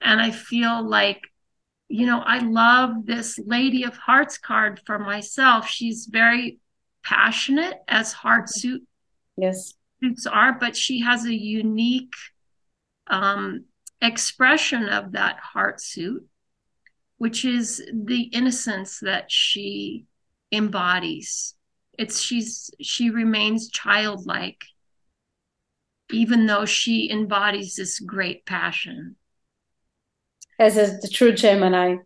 [0.00, 1.22] And I feel like,
[1.88, 5.68] you know, I love this Lady of Hearts card for myself.
[5.68, 6.58] She's very
[7.04, 8.82] passionate as heart suit.
[9.36, 12.14] Yes suits are, but she has a unique
[13.08, 13.64] um,
[14.00, 16.26] expression of that heart suit,
[17.18, 20.04] which is the innocence that she
[20.52, 21.54] embodies.
[21.98, 24.64] It's she's she remains childlike,
[26.10, 29.16] even though she embodies this great passion.
[30.58, 31.96] As is the true Gemini.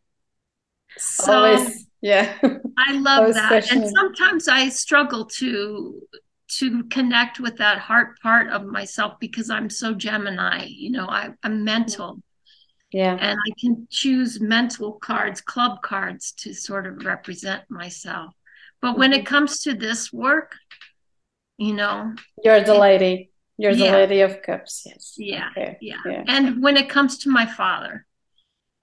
[0.99, 2.37] So Always, yeah.
[2.79, 3.71] I love that.
[3.71, 6.03] And sometimes I struggle to
[6.59, 10.65] to connect with that heart part of myself because I'm so Gemini.
[10.67, 12.21] You know, I, I'm mental.
[12.93, 13.17] Yeah.
[13.21, 18.35] And I can choose mental cards, club cards to sort of represent myself.
[18.83, 19.21] But when mm-hmm.
[19.21, 20.57] it comes to this work,
[21.59, 23.31] you know, you're the lady.
[23.59, 23.91] You're yeah.
[23.91, 24.85] the lady of cups.
[24.87, 25.15] Yes.
[25.19, 25.77] Yeah, okay.
[25.83, 25.99] yeah.
[26.07, 26.25] Yeah.
[26.27, 28.07] And when it comes to my father,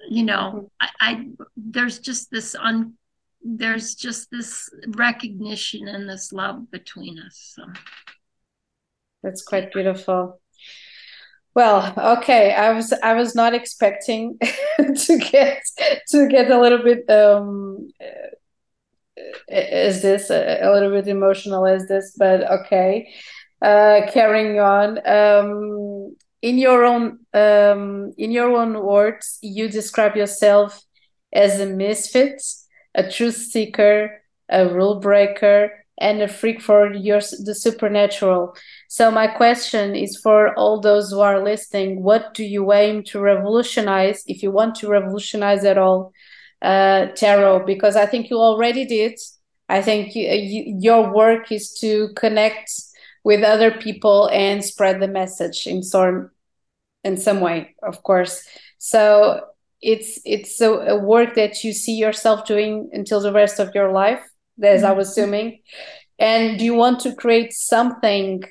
[0.07, 0.87] you know, mm-hmm.
[1.01, 2.93] I, I there's just this un
[3.43, 7.53] there's just this recognition and this love between us.
[7.55, 7.63] So.
[9.23, 10.39] That's quite beautiful.
[11.55, 12.53] Well, okay.
[12.53, 14.37] I was I was not expecting
[14.77, 15.63] to get
[16.09, 17.89] to get a little bit um
[19.47, 23.13] is this a, a little bit emotional is this, but okay.
[23.61, 24.99] Uh, carrying on.
[25.07, 30.83] Um, in your own um, in your own words, you describe yourself
[31.33, 32.41] as a misfit
[32.97, 38.55] a truth seeker, a rule breaker, and a freak for your, the supernatural.
[38.89, 43.19] So my question is for all those who are listening: What do you aim to
[43.19, 46.11] revolutionize, if you want to revolutionize at all,
[46.61, 47.65] uh, tarot?
[47.65, 49.19] Because I think you already did.
[49.69, 52.71] I think you, you, your work is to connect
[53.23, 56.31] with other people and spread the message in some
[57.03, 58.45] in some way, of course.
[58.77, 59.41] so
[59.81, 63.91] it's it's a, a, work that you see yourself doing until the rest of your
[63.91, 64.21] life
[64.61, 64.91] as mm-hmm.
[64.91, 65.59] i was assuming
[66.17, 68.43] and do you want to create something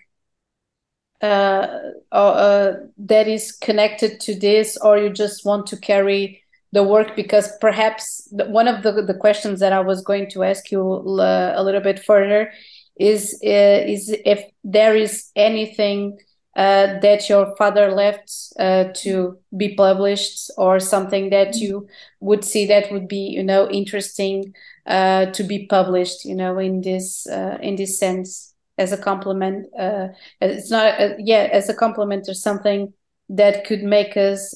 [1.22, 1.66] uh,
[2.12, 6.42] uh, that is connected to this or you just want to carry
[6.76, 8.28] the work because perhaps
[8.60, 10.82] one of the, the questions that i was going to ask you
[11.18, 12.52] uh, a little bit further
[13.00, 16.18] is uh, is if there is anything
[16.56, 21.86] uh, that your father left uh, to be published or something that you
[22.20, 24.54] would see that would be you know interesting
[24.86, 29.66] uh, to be published you know in this uh, in this sense as a complement
[29.78, 30.08] uh,
[30.42, 32.92] it's not yeah as a complement or something
[33.28, 34.54] that could make us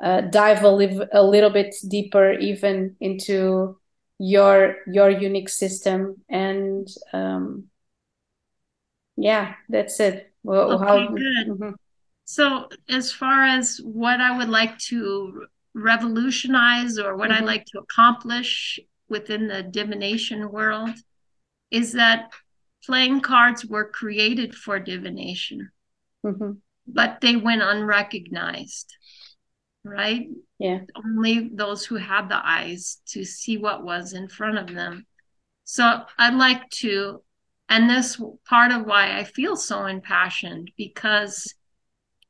[0.00, 3.78] dive a, li- a little bit deeper even into
[4.18, 7.64] your your unique system and um,
[9.16, 11.48] yeah that's it well, okay, how, good.
[11.48, 11.70] Mm-hmm.
[12.26, 17.42] So, as far as what I would like to revolutionize or what mm-hmm.
[17.42, 18.78] I'd like to accomplish
[19.08, 20.90] within the divination world,
[21.70, 22.30] is that
[22.84, 25.70] playing cards were created for divination,
[26.24, 26.52] mm-hmm.
[26.86, 28.94] but they went unrecognized,
[29.84, 30.28] right?
[30.58, 30.80] Yeah.
[30.96, 35.06] Only those who had the eyes to see what was in front of them.
[35.64, 37.22] So I'd like to
[37.68, 41.54] and this part of why I feel so impassioned because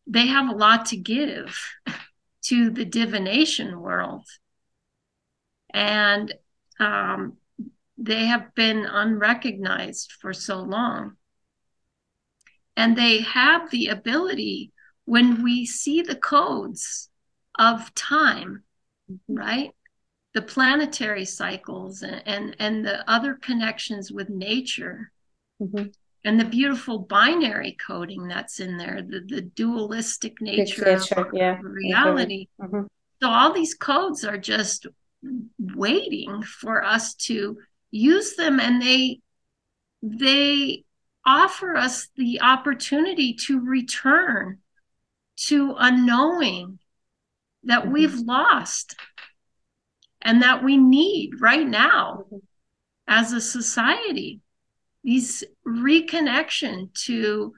[0.07, 1.59] they have a lot to give
[2.45, 4.27] to the divination world.
[5.73, 6.33] And
[6.79, 7.39] um,
[7.99, 11.17] they have been unrecognized for so long.
[12.77, 14.73] And they have the ability,
[15.05, 17.09] when we see the codes
[17.59, 18.63] of time,
[19.11, 19.35] mm-hmm.
[19.35, 19.71] right?
[20.35, 25.13] The planetary cycles and, and, and the other connections with nature,
[25.63, 25.89] Mm-hmm.
[26.27, 30.85] And the beautiful binary coding that's in there, the, the dualistic nature
[31.17, 31.59] of yeah.
[31.61, 32.49] reality.
[32.61, 32.85] Mm-hmm.
[33.23, 34.87] So all these codes are just
[35.59, 37.59] waiting for us to
[37.91, 39.21] use them and they
[40.03, 40.85] they
[41.25, 44.59] offer us the opportunity to return
[45.37, 46.79] to a knowing
[47.67, 47.93] that mm-hmm.
[47.93, 48.97] we've lost
[50.23, 52.37] and that we need right now mm-hmm.
[53.07, 54.41] as a society
[55.05, 57.53] these reconnection to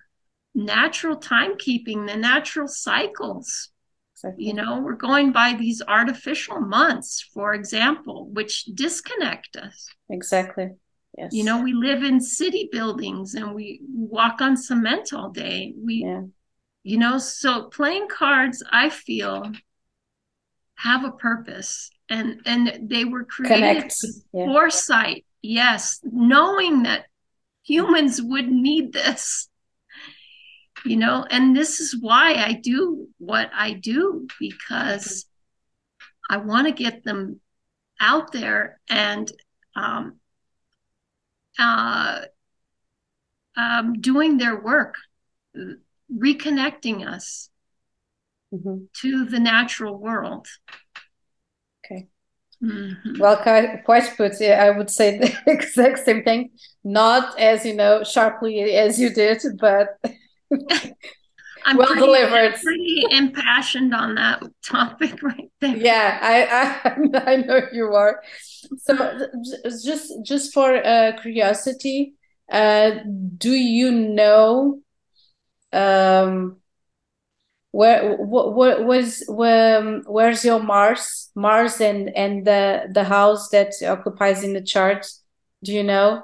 [0.55, 3.71] natural timekeeping, the natural cycles.
[4.17, 4.47] Exactly.
[4.47, 9.89] You know, we're going by these artificial months, for example, which disconnect us.
[10.11, 10.71] Exactly.
[11.17, 11.33] Yes.
[11.33, 15.73] You know, we live in city buildings and we walk on cement all day.
[15.77, 16.23] We, yeah.
[16.83, 19.53] you know, so playing cards, I feel,
[20.77, 24.45] have a purpose, and and they were created with yeah.
[24.47, 25.25] foresight.
[25.43, 27.07] Yes, knowing that
[27.65, 29.49] humans would need this.
[30.85, 35.27] You know and this is why i do what i do because
[36.31, 37.41] i want to get them
[38.01, 39.33] out there and
[39.75, 40.21] um,
[41.59, 42.21] uh,
[43.57, 44.95] um, doing their work
[46.15, 47.51] reconnecting us
[48.53, 48.85] mm-hmm.
[49.01, 50.47] to the natural world
[51.85, 52.09] okay
[52.63, 53.19] Mm-hmm.
[53.19, 54.41] Well, quite, put.
[54.41, 56.51] Yeah, I would say the exact same thing.
[56.85, 59.99] Not as you know sharply as you did, but
[61.65, 62.55] I'm well pretty, delivered.
[62.55, 65.77] I'm pretty impassioned on that topic right there.
[65.77, 68.23] Yeah, I I, I know you are.
[68.79, 69.29] So
[69.85, 72.15] just just for uh, curiosity,
[72.51, 72.93] uh,
[73.37, 74.81] do you know
[75.73, 76.59] um,
[77.77, 81.31] where what, what was where, where's your mars?
[81.35, 85.07] Mars and and the the house that occupies in the chart
[85.63, 86.23] do you know?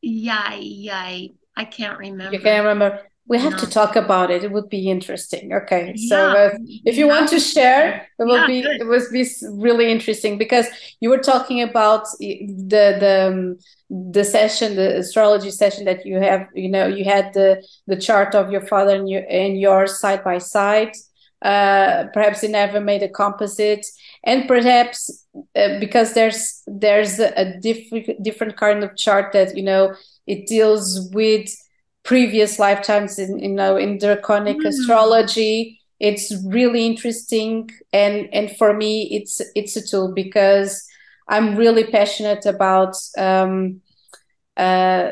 [0.00, 1.26] Yeah yeah
[1.56, 3.58] i can't remember you can't remember we have no.
[3.58, 6.08] to talk about it it would be interesting okay yeah.
[6.08, 6.50] so uh,
[6.84, 7.12] if you yeah.
[7.12, 8.80] want to share it will yeah, be good.
[8.80, 10.66] it would be really interesting because
[11.00, 13.58] you were talking about the the um,
[13.90, 18.34] the session the astrology session that you have you know you had the the chart
[18.34, 20.92] of your father and your and yours side by side
[21.42, 23.86] uh perhaps you never made a composite
[24.24, 25.24] and perhaps
[25.54, 29.94] uh, because there's there's a, a different different kind of chart that you know
[30.26, 31.48] it deals with
[32.08, 34.66] previous lifetimes in you know in draconic mm.
[34.66, 40.88] astrology it's really interesting and and for me it's it's a tool because
[41.28, 43.82] i'm really passionate about um
[44.56, 45.10] uh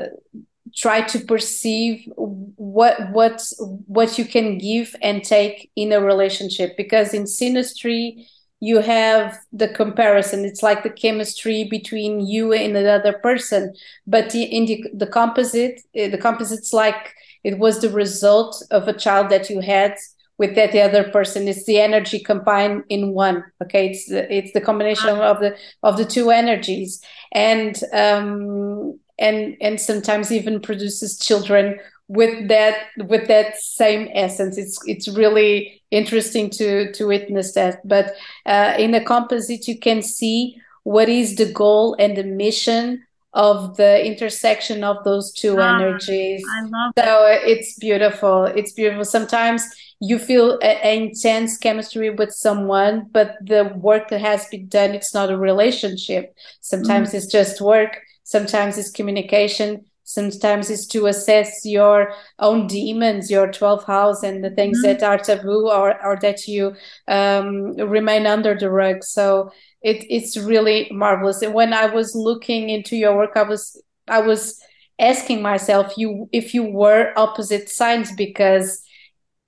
[0.75, 3.43] try to perceive what what
[3.87, 8.27] what you can give and take in a relationship because in synastry
[8.61, 10.45] you have the comparison.
[10.45, 13.75] It's like the chemistry between you and another person.
[14.07, 18.93] But in the, the composite eh, the composite's like it was the result of a
[18.93, 19.95] child that you had
[20.39, 21.49] with that the other person.
[21.49, 23.91] It's the energy combined in one okay?
[23.91, 27.03] It's the, it's the combination of the of the two energies.
[27.33, 31.79] And um and and sometimes even produces children
[32.09, 38.15] with that with that same essence it's it's really interesting to to witness that but
[38.47, 43.03] uh, in a composite you can see what is the goal and the mission
[43.37, 46.43] of the intersection of those two ah, energies.
[46.51, 47.43] I love so it.
[47.45, 48.45] it's beautiful.
[48.45, 49.05] It's beautiful.
[49.05, 49.63] Sometimes
[50.01, 55.13] you feel an intense chemistry with someone, but the work that has been done, it's
[55.13, 56.35] not a relationship.
[56.63, 57.19] Sometimes mm-hmm.
[57.19, 57.99] it's just work.
[58.25, 59.85] Sometimes it's communication.
[60.09, 64.99] Sometimes it's to assess your own demons, your 12th house, and the things mm-hmm.
[64.99, 66.77] that are taboo or, or that you
[67.09, 69.03] um, remain under the rug.
[69.03, 69.51] So
[69.83, 71.43] it, it's really marvelous.
[71.43, 74.63] And when I was looking into your work, I was I was
[75.01, 78.83] asking myself you if you were opposite signs because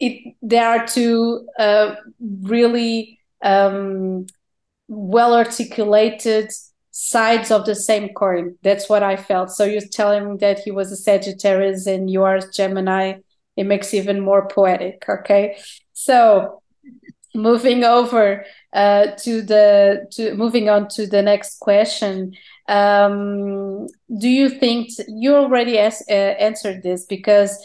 [0.01, 1.95] it there are two uh,
[2.43, 4.27] really um,
[4.89, 6.51] well articulated
[7.01, 8.57] sides of the same coin.
[8.63, 9.53] That's what I felt.
[9.53, 13.21] So you're telling me that he was a Sagittarius and you are Gemini.
[13.57, 15.05] It makes even more poetic.
[15.09, 15.59] Okay,
[15.93, 16.61] so
[17.37, 22.35] moving over uh, to the to moving on to the next question
[22.67, 23.87] um,
[24.19, 27.57] do you think you already as, uh, answered this because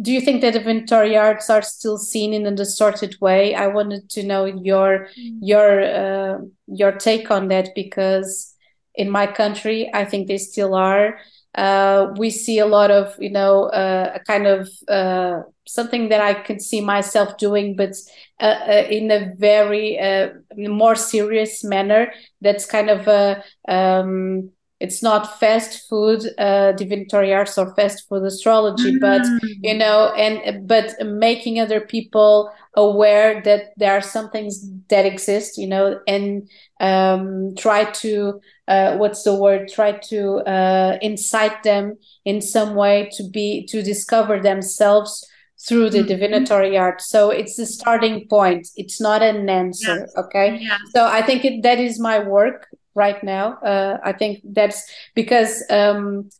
[0.00, 4.08] do you think that divinatory arts are still seen in a distorted way i wanted
[4.08, 5.38] to know your mm.
[5.40, 8.55] your uh, your take on that because
[8.96, 11.18] in my country i think they still are
[11.56, 16.20] uh, we see a lot of you know uh, a kind of uh, something that
[16.20, 17.94] I could see myself doing, but
[18.40, 22.12] uh, uh, in a very uh, more serious manner.
[22.40, 28.22] That's kind of a um, it's not fast food uh, divinatory arts or fast food
[28.24, 29.00] astrology mm.
[29.00, 29.22] but
[29.62, 35.56] you know and but making other people aware that there are some things that exist
[35.56, 36.48] you know and
[36.80, 43.08] um, try to uh, what's the word try to uh, incite them in some way
[43.12, 45.26] to be to discover themselves
[45.66, 46.08] through the mm-hmm.
[46.08, 50.12] divinatory art so it's the starting point it's not an answer yes.
[50.18, 50.78] okay yes.
[50.94, 53.58] so i think it, that is my work right now.
[53.58, 56.30] Uh, I think that's because um,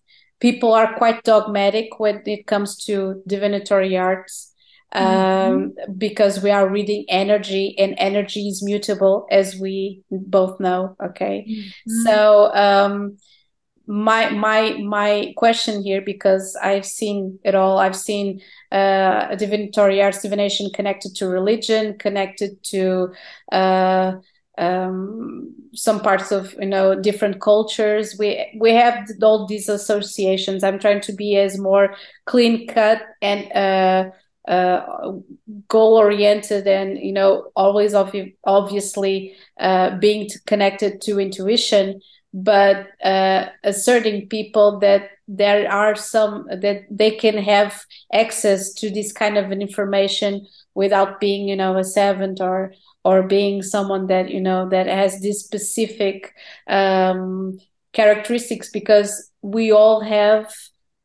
[0.41, 4.53] people are quite dogmatic when it comes to divinatory arts.
[4.93, 5.93] Um, mm-hmm.
[5.99, 12.03] because we are reading energy and energy is mutable as we both know okay mm-hmm.
[12.05, 13.19] so um,
[13.87, 18.41] my my my question here because i've seen it all i've seen
[18.73, 23.13] uh, divinatory arts divination connected to religion connected to
[23.53, 24.13] uh,
[24.59, 28.17] um, some parts of you know different cultures.
[28.19, 30.65] We we have all these associations.
[30.65, 31.95] I'm trying to be as more
[32.25, 34.11] clean cut and uh,
[34.51, 35.13] uh,
[35.69, 42.01] goal oriented and you know always obvi- obviously uh, being connected to intuition.
[42.33, 49.13] But uh, asserting people that there are some that they can have access to this
[49.13, 52.73] kind of information without being you know a servant or
[53.07, 56.35] or being someone that you know that has this specific
[56.67, 57.57] um,
[57.93, 60.53] characteristics because we all have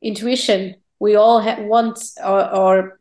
[0.01, 0.75] intuition.
[0.99, 2.99] We all have want or, or,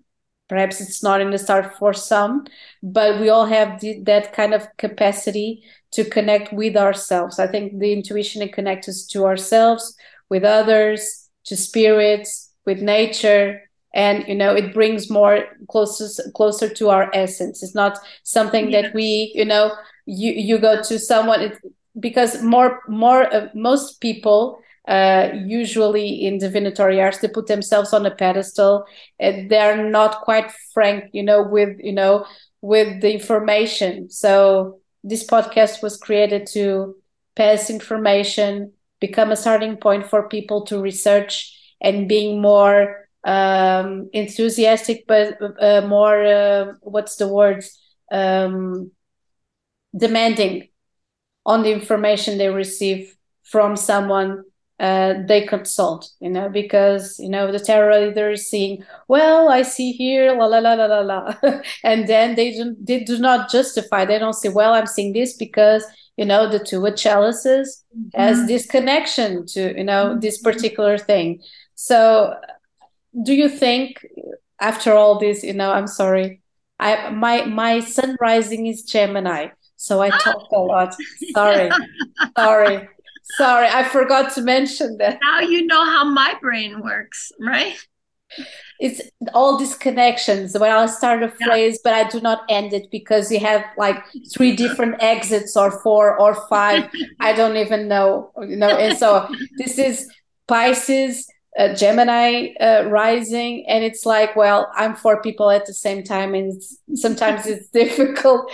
[0.51, 2.45] perhaps it's not in the start for some
[2.83, 7.39] but we all have that kind of capacity to connect with ourselves.
[7.39, 9.95] I think the intuition it connects us to ourselves
[10.29, 16.89] with others to spirits with nature and you know it brings more closer closer to
[16.91, 18.85] our essence it's not something yes.
[18.85, 19.75] that we you know
[20.07, 21.59] you you go to someone it,
[21.99, 28.07] because more more uh, most people uh, usually in divinatory arts they put themselves on
[28.07, 28.85] a pedestal
[29.19, 32.25] and they're not quite frank you know with you know
[32.61, 36.95] with the information so this podcast was created to
[37.35, 45.05] pass information become a starting point for people to research and being more um, enthusiastic,
[45.07, 47.65] but uh, more uh, what's the word?
[48.13, 48.91] Um,
[49.97, 50.69] demanding
[51.47, 54.45] on the information they receive from someone
[54.81, 59.61] uh, they consult, you know, because you know the tarot leader is seeing, well, I
[59.61, 61.35] see here, la la la la la la,
[61.85, 64.07] and then they do, they do not justify.
[64.07, 65.85] They don't say, well, I'm seeing this because
[66.17, 68.19] you know the two chalices mm-hmm.
[68.19, 70.21] has this connection to you know mm-hmm.
[70.21, 71.43] this particular thing.
[71.75, 72.35] So
[73.23, 74.07] do you think
[74.61, 76.41] after all this you know i'm sorry
[76.79, 79.49] i my my sun rising is gemini
[79.81, 80.95] so i talk a lot.
[81.33, 81.71] Sorry
[82.39, 82.87] sorry
[83.39, 85.19] sorry i forgot to mention that.
[85.23, 87.75] Now you know how my brain works right?
[88.79, 89.01] It's
[89.33, 90.57] all these connections.
[90.57, 91.85] When i start a phrase yeah.
[91.85, 94.05] but i do not end it because you have like
[94.35, 96.91] three different exits or four or five.
[97.21, 100.11] I don't even know you know and so this is
[100.47, 101.27] pisces
[101.59, 106.35] uh, gemini uh, rising and it's like well i'm four people at the same time
[106.35, 106.63] and
[106.95, 108.51] sometimes it's difficult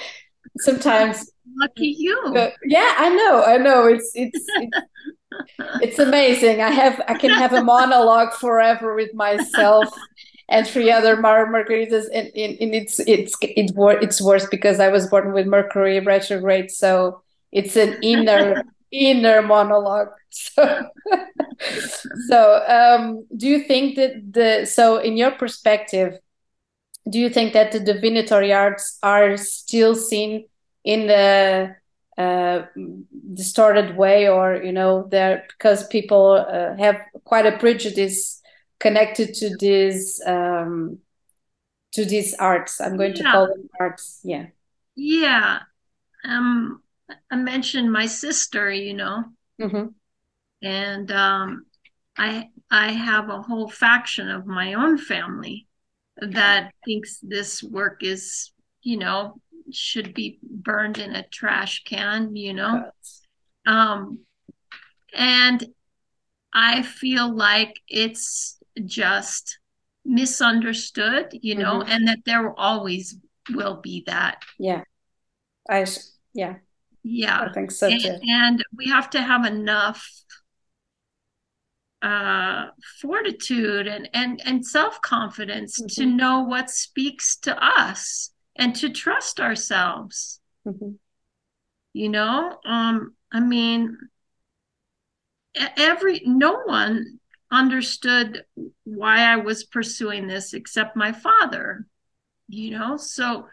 [0.59, 4.79] sometimes lucky you uh, yeah i know i know it's it's, it's
[5.83, 6.61] it's amazing.
[6.61, 9.89] I have I can have a monologue forever with myself
[10.49, 14.89] and three other Mar- margaritas, and, and, and it's it's it's it's worse because I
[14.89, 17.23] was born with Mercury retrograde, so
[17.53, 20.09] it's an inner inner monologue.
[20.29, 20.91] So,
[22.29, 26.19] so um, do you think that the so in your perspective,
[27.09, 30.45] do you think that the divinatory arts are still seen
[30.85, 31.75] in the
[32.19, 32.63] uh,
[33.35, 38.41] distorted way or you know there because people uh, have quite a prejudice
[38.79, 40.99] connected to this um,
[41.93, 43.23] to these arts i'm going yeah.
[43.23, 44.47] to call them arts yeah
[44.95, 45.61] yeah
[46.25, 46.81] um
[47.31, 49.25] i mentioned my sister you know
[49.61, 49.87] mm-hmm.
[50.63, 51.67] and um
[52.17, 55.67] i i have a whole faction of my own family
[56.21, 58.53] that thinks this work is
[58.83, 59.41] you know
[59.73, 62.91] should be burned in a trash can, you know?
[63.67, 64.21] Um,
[65.15, 65.65] and
[66.53, 69.59] I feel like it's just
[70.05, 71.91] misunderstood, you know, mm-hmm.
[71.91, 73.17] and that there always
[73.51, 74.43] will be that.
[74.59, 74.85] Yeah.
[75.69, 75.87] I,
[76.33, 76.57] yeah.
[77.09, 77.41] Yeah.
[77.41, 77.95] I think so too.
[78.05, 80.05] And, and we have to have enough
[82.03, 82.67] uh,
[83.01, 86.03] fortitude and and and self confidence mm-hmm.
[86.03, 90.41] to know what speaks to us and to trust ourselves.
[90.67, 90.95] Mm-hmm.
[91.93, 93.97] You know, um, I mean,
[95.77, 97.21] every no one
[97.53, 98.45] understood
[98.83, 101.87] why I was pursuing this except my father.
[102.49, 103.47] You know, so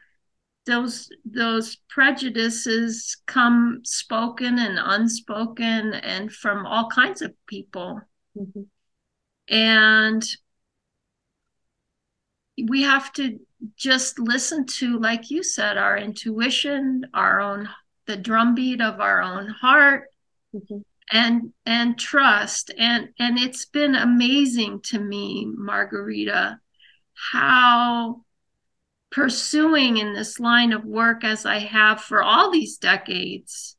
[0.66, 8.02] those those prejudices come spoken and unspoken and from all kinds of people.
[8.38, 8.62] Mm-hmm.
[9.50, 10.24] And
[12.70, 13.40] we have to
[13.76, 17.68] just listen to like you said our intuition our own
[18.06, 20.10] the drumbeat of our own heart
[20.54, 20.78] mm-hmm.
[21.12, 26.60] and and trust and and it's been amazing to me Margarida
[27.14, 28.24] how
[29.14, 33.78] pursuing in this line of work as i have for all these decades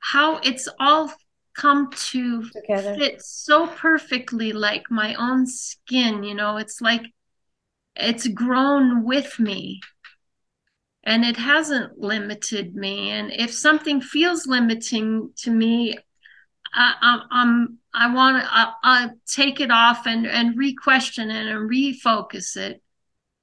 [0.00, 1.10] how it's all
[1.54, 2.96] come to Together.
[2.96, 6.56] fit so perfectly like my own skin you know?
[6.56, 7.02] It's like
[7.94, 9.80] it's grown with me.
[11.04, 13.10] And it hasn't limited me.
[13.10, 15.98] And if something feels limiting to me
[16.74, 18.42] I, I'm, I want
[18.82, 22.82] to take it off and, and re-question it and refocus it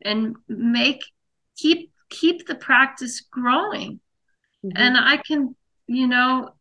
[0.03, 1.03] and make
[1.57, 3.99] keep keep the practice growing
[4.65, 4.71] mm-hmm.
[4.75, 5.55] and I can
[5.87, 6.51] you know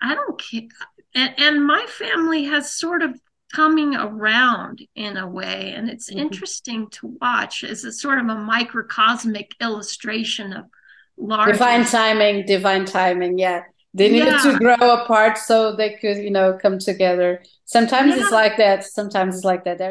[0.00, 0.68] I don't care
[1.14, 3.18] and, and my family has sort of
[3.52, 6.20] coming around in a way and it's mm-hmm.
[6.20, 10.66] interesting to watch as a sort of a microcosmic illustration of
[11.16, 13.62] large divine timing divine timing yeah
[13.94, 14.52] they needed yeah.
[14.52, 18.22] to grow apart so they could you know come together sometimes yeah.
[18.22, 19.78] it's like that sometimes it's like that